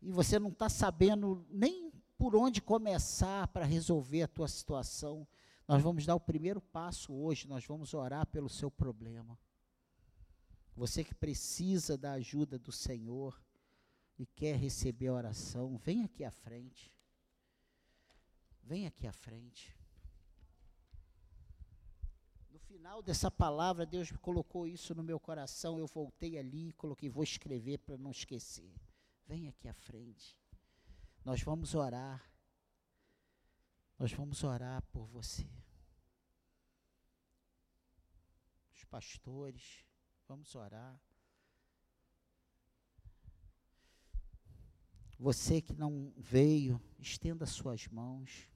e 0.01 0.11
você 0.11 0.37
não 0.39 0.49
está 0.49 0.69
sabendo 0.69 1.45
nem 1.49 1.91
por 2.17 2.35
onde 2.35 2.61
começar 2.61 3.47
para 3.47 3.65
resolver 3.65 4.23
a 4.23 4.27
tua 4.27 4.47
situação, 4.47 5.27
nós 5.67 5.81
vamos 5.81 6.05
dar 6.05 6.15
o 6.15 6.19
primeiro 6.19 6.61
passo 6.61 7.13
hoje, 7.13 7.47
nós 7.47 7.65
vamos 7.65 7.93
orar 7.93 8.25
pelo 8.27 8.49
seu 8.49 8.69
problema. 8.69 9.37
Você 10.75 11.03
que 11.03 11.15
precisa 11.15 11.97
da 11.97 12.13
ajuda 12.13 12.59
do 12.59 12.71
Senhor 12.71 13.41
e 14.21 14.25
quer 14.25 14.55
receber 14.55 15.07
a 15.07 15.13
oração, 15.13 15.77
vem 15.77 16.03
aqui 16.03 16.23
à 16.23 16.31
frente. 16.31 16.93
Vem 18.63 18.85
aqui 18.85 19.07
à 19.07 19.11
frente 19.11 19.75
final 22.81 23.03
dessa 23.03 23.29
palavra, 23.29 23.85
Deus 23.85 24.11
colocou 24.21 24.65
isso 24.65 24.95
no 24.95 25.03
meu 25.03 25.19
coração. 25.19 25.77
Eu 25.77 25.85
voltei 25.85 26.37
ali 26.37 26.69
e 26.69 26.73
coloquei, 26.73 27.09
vou 27.09 27.23
escrever 27.23 27.77
para 27.79 27.97
não 27.97 28.11
esquecer. 28.11 28.73
Vem 29.27 29.47
aqui 29.47 29.67
à 29.67 29.73
frente. 29.73 30.37
Nós 31.23 31.43
vamos 31.43 31.75
orar. 31.75 32.25
Nós 33.99 34.11
vamos 34.13 34.43
orar 34.43 34.81
por 34.91 35.05
você. 35.05 35.47
Os 38.73 38.83
pastores, 38.85 39.85
vamos 40.27 40.55
orar. 40.55 40.99
Você 45.21 45.61
que 45.61 45.71
não 45.71 46.11
veio, 46.17 46.81
estenda 46.97 47.45
suas 47.45 47.87
mãos. 47.87 48.49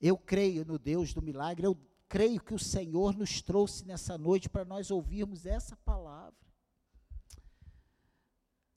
Eu 0.00 0.16
creio 0.16 0.64
no 0.64 0.78
Deus 0.78 1.12
do 1.12 1.20
milagre, 1.20 1.66
eu 1.66 1.76
creio 2.08 2.40
que 2.40 2.54
o 2.54 2.58
Senhor 2.58 3.16
nos 3.16 3.42
trouxe 3.42 3.84
nessa 3.84 4.16
noite 4.16 4.48
para 4.48 4.64
nós 4.64 4.88
ouvirmos 4.88 5.46
essa 5.46 5.74
palavra. 5.78 6.38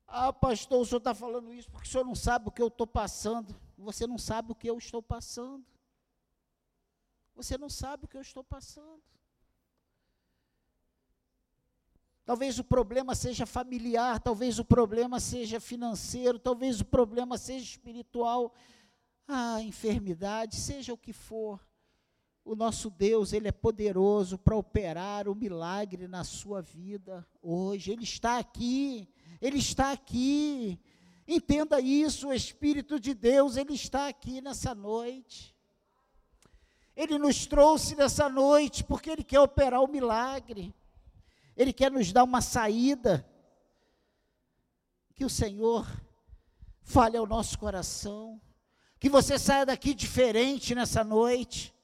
Ah, 0.07 0.33
pastor, 0.33 0.81
o 0.81 0.85
senhor 0.85 0.97
está 0.97 1.13
falando 1.13 1.53
isso 1.53 1.69
porque 1.69 1.87
o 1.87 1.91
senhor 1.91 2.03
não 2.03 2.15
sabe 2.15 2.47
o 2.47 2.51
que 2.51 2.63
eu 2.63 2.69
estou 2.69 2.87
passando. 2.87 3.55
Você 3.77 4.07
não 4.07 4.17
sabe 4.17 4.51
o 4.51 4.55
que 4.55 4.67
eu 4.67 4.79
estou 4.79 5.03
passando. 5.03 5.63
Você 7.35 7.59
não 7.59 7.69
sabe 7.69 8.05
o 8.05 8.07
que 8.07 8.17
eu 8.17 8.21
estou 8.21 8.43
passando. 8.43 9.03
Talvez 12.29 12.59
o 12.59 12.63
problema 12.63 13.15
seja 13.15 13.43
familiar, 13.43 14.19
talvez 14.19 14.59
o 14.59 14.63
problema 14.63 15.19
seja 15.19 15.59
financeiro, 15.59 16.37
talvez 16.37 16.79
o 16.79 16.85
problema 16.85 17.39
seja 17.39 17.65
espiritual, 17.65 18.53
a 19.27 19.59
enfermidade, 19.63 20.55
seja 20.55 20.93
o 20.93 20.97
que 20.97 21.11
for, 21.11 21.59
o 22.45 22.55
nosso 22.55 22.91
Deus, 22.91 23.33
ele 23.33 23.47
é 23.47 23.51
poderoso 23.51 24.37
para 24.37 24.55
operar 24.55 25.27
o 25.27 25.33
milagre 25.33 26.07
na 26.07 26.23
sua 26.23 26.61
vida 26.61 27.27
hoje. 27.41 27.91
Ele 27.91 28.03
está 28.03 28.37
aqui. 28.37 29.09
Ele 29.41 29.57
está 29.57 29.91
aqui. 29.91 30.79
Entenda 31.27 31.81
isso, 31.81 32.27
o 32.27 32.33
espírito 32.33 32.99
de 32.99 33.15
Deus, 33.15 33.57
ele 33.57 33.73
está 33.73 34.07
aqui 34.07 34.39
nessa 34.39 34.75
noite. 34.75 35.55
Ele 36.95 37.17
nos 37.17 37.47
trouxe 37.47 37.95
nessa 37.95 38.29
noite 38.29 38.83
porque 38.83 39.09
Ele 39.09 39.23
quer 39.23 39.39
operar 39.39 39.81
o 39.81 39.87
milagre. 39.87 40.75
Ele 41.59 41.73
quer 41.73 41.91
nos 41.91 42.13
dar 42.13 42.23
uma 42.23 42.39
saída. 42.39 43.27
Que 45.13 45.25
o 45.25 45.29
Senhor 45.29 45.85
fale 46.81 47.17
ao 47.17 47.27
nosso 47.27 47.59
coração. 47.59 48.39
Que 48.97 49.09
você 49.09 49.37
saia 49.37 49.65
daqui 49.65 49.93
diferente 49.93 50.73
nessa 50.73 51.03
noite. 51.03 51.75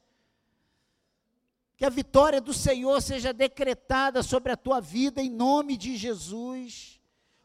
Que 1.76 1.84
a 1.84 1.90
vitória 1.90 2.40
do 2.40 2.54
Senhor 2.54 3.02
seja 3.02 3.34
decretada 3.34 4.24
sobre 4.24 4.54
a 4.54 4.56
tua 4.56 4.80
vida 4.80 5.22
em 5.22 5.30
nome 5.30 5.76
de 5.76 5.98
Jesus. 5.98 7.02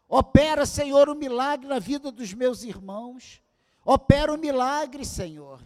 Opera, 0.08 0.64
Senhor, 0.64 1.08
o 1.08 1.16
milagre 1.16 1.66
na 1.66 1.80
vida 1.80 2.12
dos 2.12 2.32
meus 2.32 2.62
irmãos. 2.62 3.42
Opera 3.84 4.32
o 4.32 4.38
milagre, 4.38 5.04
Senhor. 5.04 5.60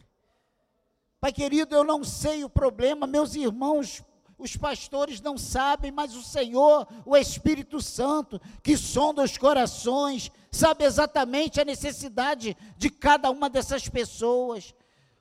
Pai 1.21 1.31
querido, 1.31 1.75
eu 1.75 1.85
não 1.85 2.03
sei 2.03 2.43
o 2.43 2.49
problema, 2.49 3.07
meus 3.07 3.35
irmãos, 3.35 4.03
os 4.39 4.57
pastores 4.57 5.21
não 5.21 5.39
sabem, 5.39 5.91
mas 5.91 6.15
o 6.15 6.23
Senhor, 6.23 6.87
o 7.05 7.17
Espírito 7.17 7.81
Santo, 7.81 8.41
que 8.63 8.77
sonda 8.77 9.23
os 9.23 9.39
corações, 9.39 10.31
sabe 10.51 10.85
exatamente 10.85 11.61
a 11.61 11.65
necessidade 11.65 12.57
de 12.77 12.91
cada 12.91 13.31
uma 13.31 13.49
dessas 13.49 13.89
pessoas. 13.89 14.75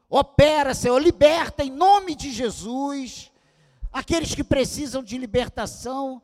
Opera, 0.09 0.73
Senhor, 0.73 0.99
liberta 0.99 1.63
em 1.63 1.71
nome 1.71 2.15
de 2.15 2.31
Jesus 2.31 3.31
aqueles 3.91 4.33
que 4.33 4.43
precisam 4.43 5.03
de 5.03 5.17
libertação, 5.17 6.21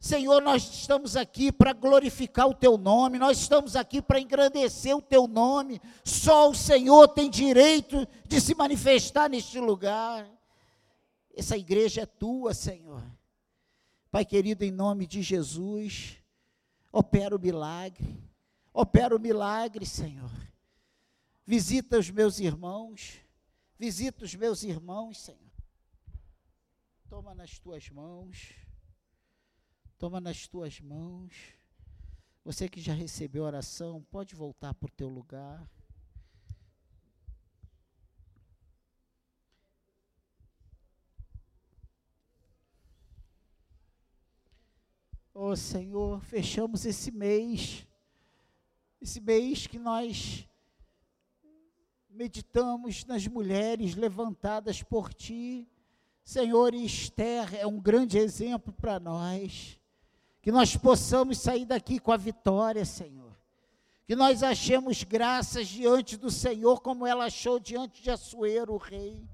Senhor, 0.00 0.40
nós 0.40 0.62
estamos 0.62 1.14
aqui 1.14 1.52
para 1.52 1.74
glorificar 1.74 2.48
o 2.48 2.54
teu 2.54 2.78
nome, 2.78 3.18
nós 3.18 3.38
estamos 3.38 3.76
aqui 3.76 4.00
para 4.00 4.18
engrandecer 4.18 4.96
o 4.96 5.02
teu 5.02 5.28
nome. 5.28 5.78
Só 6.02 6.48
o 6.48 6.54
Senhor 6.54 7.06
tem 7.08 7.28
direito 7.28 8.08
de 8.26 8.40
se 8.40 8.54
manifestar 8.54 9.28
neste 9.28 9.60
lugar. 9.60 10.26
Essa 11.34 11.56
igreja 11.56 12.02
é 12.02 12.06
tua, 12.06 12.54
Senhor. 12.54 13.02
Pai 14.10 14.24
querido, 14.24 14.64
em 14.64 14.70
nome 14.70 15.06
de 15.06 15.22
Jesus, 15.22 16.16
opera 16.92 17.34
o 17.36 17.40
milagre. 17.40 18.20
Opera 18.72 19.14
o 19.14 19.20
milagre, 19.20 19.84
Senhor. 19.86 20.30
Visita 21.46 21.98
os 21.98 22.10
meus 22.10 22.38
irmãos. 22.38 23.18
Visita 23.78 24.24
os 24.24 24.34
meus 24.34 24.62
irmãos, 24.62 25.18
Senhor. 25.18 25.50
Toma 27.08 27.34
nas 27.34 27.58
tuas 27.58 27.88
mãos. 27.90 28.54
Toma 29.98 30.20
nas 30.20 30.46
tuas 30.46 30.80
mãos. 30.80 31.34
Você 32.44 32.68
que 32.68 32.80
já 32.80 32.94
recebeu 32.94 33.44
oração, 33.44 34.06
pode 34.10 34.34
voltar 34.34 34.74
para 34.74 34.88
o 34.88 34.92
teu 34.92 35.08
lugar. 35.08 35.68
Oh 45.42 45.56
Senhor, 45.56 46.20
fechamos 46.20 46.84
esse 46.84 47.10
mês, 47.10 47.86
esse 49.00 49.18
mês 49.22 49.66
que 49.66 49.78
nós 49.78 50.46
meditamos 52.10 53.06
nas 53.06 53.26
mulheres 53.26 53.94
levantadas 53.94 54.82
por 54.82 55.14
Ti. 55.14 55.66
Senhor, 56.22 56.74
Esther 56.74 57.54
é 57.54 57.66
um 57.66 57.80
grande 57.80 58.18
exemplo 58.18 58.70
para 58.70 59.00
nós 59.00 59.80
que 60.42 60.52
nós 60.52 60.76
possamos 60.76 61.38
sair 61.38 61.64
daqui 61.64 61.98
com 61.98 62.12
a 62.12 62.18
vitória, 62.18 62.84
Senhor. 62.84 63.34
Que 64.06 64.14
nós 64.14 64.42
achemos 64.42 65.04
graças 65.04 65.68
diante 65.68 66.18
do 66.18 66.30
Senhor, 66.30 66.82
como 66.82 67.06
ela 67.06 67.24
achou 67.24 67.58
diante 67.58 68.02
de 68.02 68.10
Assuero, 68.10 68.74
o 68.74 68.76
rei. 68.76 69.26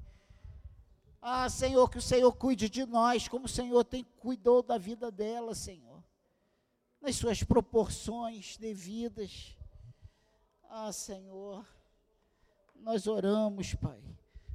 Ah, 1.20 1.48
Senhor, 1.48 1.90
que 1.90 1.98
o 1.98 2.02
Senhor 2.02 2.30
cuide 2.30 2.70
de 2.70 2.86
nós, 2.86 3.26
como 3.26 3.46
o 3.46 3.48
Senhor 3.48 3.82
tem 3.82 4.04
cuidou 4.20 4.62
da 4.62 4.78
vida 4.78 5.10
dela, 5.10 5.52
Senhor. 5.52 5.85
Nas 7.06 7.16
suas 7.16 7.42
proporções 7.42 8.58
devidas. 8.58 9.56
Ah, 10.68 10.92
Senhor, 10.92 11.64
nós 12.74 13.06
oramos, 13.06 13.74
Pai. 13.74 14.02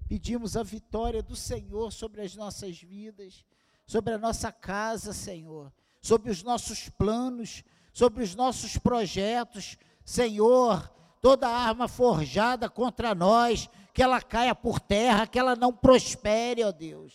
Pedimos 0.08 0.56
a 0.56 0.62
vitória 0.62 1.24
do 1.24 1.36
Senhor 1.36 1.92
sobre 1.92 2.22
as 2.22 2.36
nossas 2.36 2.78
vidas, 2.78 3.46
sobre 3.88 4.14
a 4.14 4.18
nossa 4.18 4.52
casa, 4.52 5.14
Senhor 5.14 5.72
sobre 6.02 6.32
os 6.32 6.42
nossos 6.42 6.90
planos, 6.90 7.64
sobre 7.94 8.24
os 8.24 8.34
nossos 8.34 8.78
projetos. 8.78 9.78
Senhor, 10.04 10.92
toda 11.22 11.48
arma 11.48 11.88
forjada 11.88 12.68
contra 12.68 13.14
nós, 13.14 13.70
que 13.94 14.02
ela 14.02 14.20
caia 14.22 14.56
por 14.56 14.80
terra, 14.80 15.28
que 15.28 15.38
ela 15.38 15.56
não 15.56 15.72
prospere, 15.72 16.64
ó 16.64 16.72
Deus. 16.72 17.14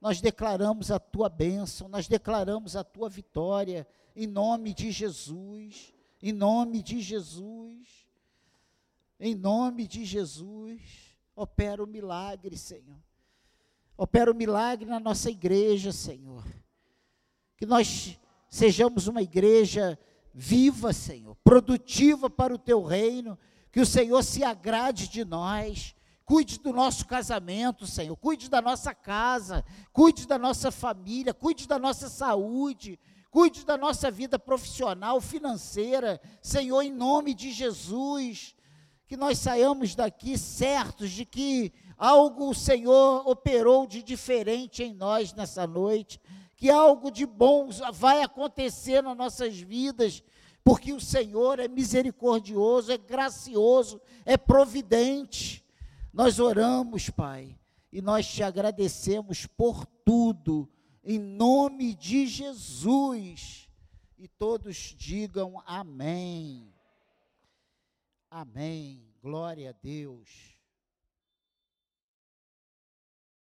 Nós 0.00 0.20
declaramos 0.20 0.90
a 0.90 0.98
tua 0.98 1.28
bênção, 1.28 1.88
nós 1.88 2.08
declaramos 2.08 2.74
a 2.74 2.82
tua 2.82 3.08
vitória, 3.08 3.86
em 4.14 4.26
nome 4.26 4.74
de 4.74 4.90
Jesus, 4.90 5.92
em 6.22 6.32
nome 6.32 6.82
de 6.82 7.00
Jesus, 7.00 7.88
em 9.18 9.34
nome 9.34 9.86
de 9.86 10.04
Jesus. 10.04 10.80
Opera 11.34 11.82
o 11.82 11.86
milagre, 11.86 12.56
Senhor. 12.56 12.98
Opera 13.96 14.30
o 14.30 14.34
milagre 14.34 14.88
na 14.88 14.98
nossa 14.98 15.30
igreja, 15.30 15.92
Senhor. 15.92 16.44
Que 17.56 17.66
nós 17.66 18.18
sejamos 18.48 19.06
uma 19.06 19.22
igreja 19.22 19.98
viva, 20.32 20.92
Senhor, 20.92 21.36
produtiva 21.44 22.30
para 22.30 22.54
o 22.54 22.58
teu 22.58 22.82
reino, 22.82 23.38
que 23.70 23.80
o 23.80 23.86
Senhor 23.86 24.22
se 24.22 24.42
agrade 24.42 25.08
de 25.08 25.24
nós, 25.24 25.94
cuide 26.24 26.58
do 26.58 26.72
nosso 26.72 27.06
casamento, 27.06 27.86
Senhor, 27.86 28.16
cuide 28.16 28.48
da 28.48 28.62
nossa 28.62 28.94
casa, 28.94 29.64
cuide 29.92 30.26
da 30.26 30.38
nossa 30.38 30.70
família, 30.70 31.34
cuide 31.34 31.66
da 31.66 31.78
nossa 31.78 32.08
saúde, 32.08 32.98
cuide 33.30 33.64
da 33.64 33.76
nossa 33.76 34.10
vida 34.10 34.38
profissional, 34.38 35.20
financeira, 35.20 36.20
Senhor, 36.42 36.82
em 36.82 36.92
nome 36.92 37.32
de 37.32 37.52
Jesus, 37.52 38.54
que 39.06 39.16
nós 39.16 39.38
saiamos 39.38 39.94
daqui 39.94 40.36
certos 40.36 41.10
de 41.10 41.24
que 41.24 41.72
algo 41.96 42.50
o 42.50 42.54
Senhor 42.54 43.28
operou 43.28 43.86
de 43.86 44.02
diferente 44.02 44.82
em 44.82 44.94
nós 44.94 45.32
nessa 45.32 45.66
noite, 45.66 46.20
que 46.56 46.70
algo 46.70 47.10
de 47.10 47.24
bom 47.24 47.68
vai 47.92 48.22
acontecer 48.22 49.02
nas 49.02 49.16
nossas 49.16 49.58
vidas, 49.58 50.22
porque 50.62 50.92
o 50.92 51.00
Senhor 51.00 51.58
é 51.58 51.68
misericordioso, 51.68 52.92
é 52.92 52.98
gracioso, 52.98 54.00
é 54.24 54.36
providente. 54.36 55.64
Nós 56.12 56.38
oramos, 56.38 57.08
Pai, 57.08 57.56
e 57.92 58.02
nós 58.02 58.26
te 58.26 58.42
agradecemos 58.42 59.46
por 59.46 59.86
tudo, 60.04 60.68
em 61.02 61.18
nome 61.18 61.94
de 61.94 62.26
Jesus. 62.26 63.68
E 64.18 64.28
todos 64.28 64.76
digam 64.76 65.62
amém. 65.64 66.74
Amém. 68.30 69.02
Glória 69.22 69.70
a 69.70 69.72
Deus. 69.72 70.59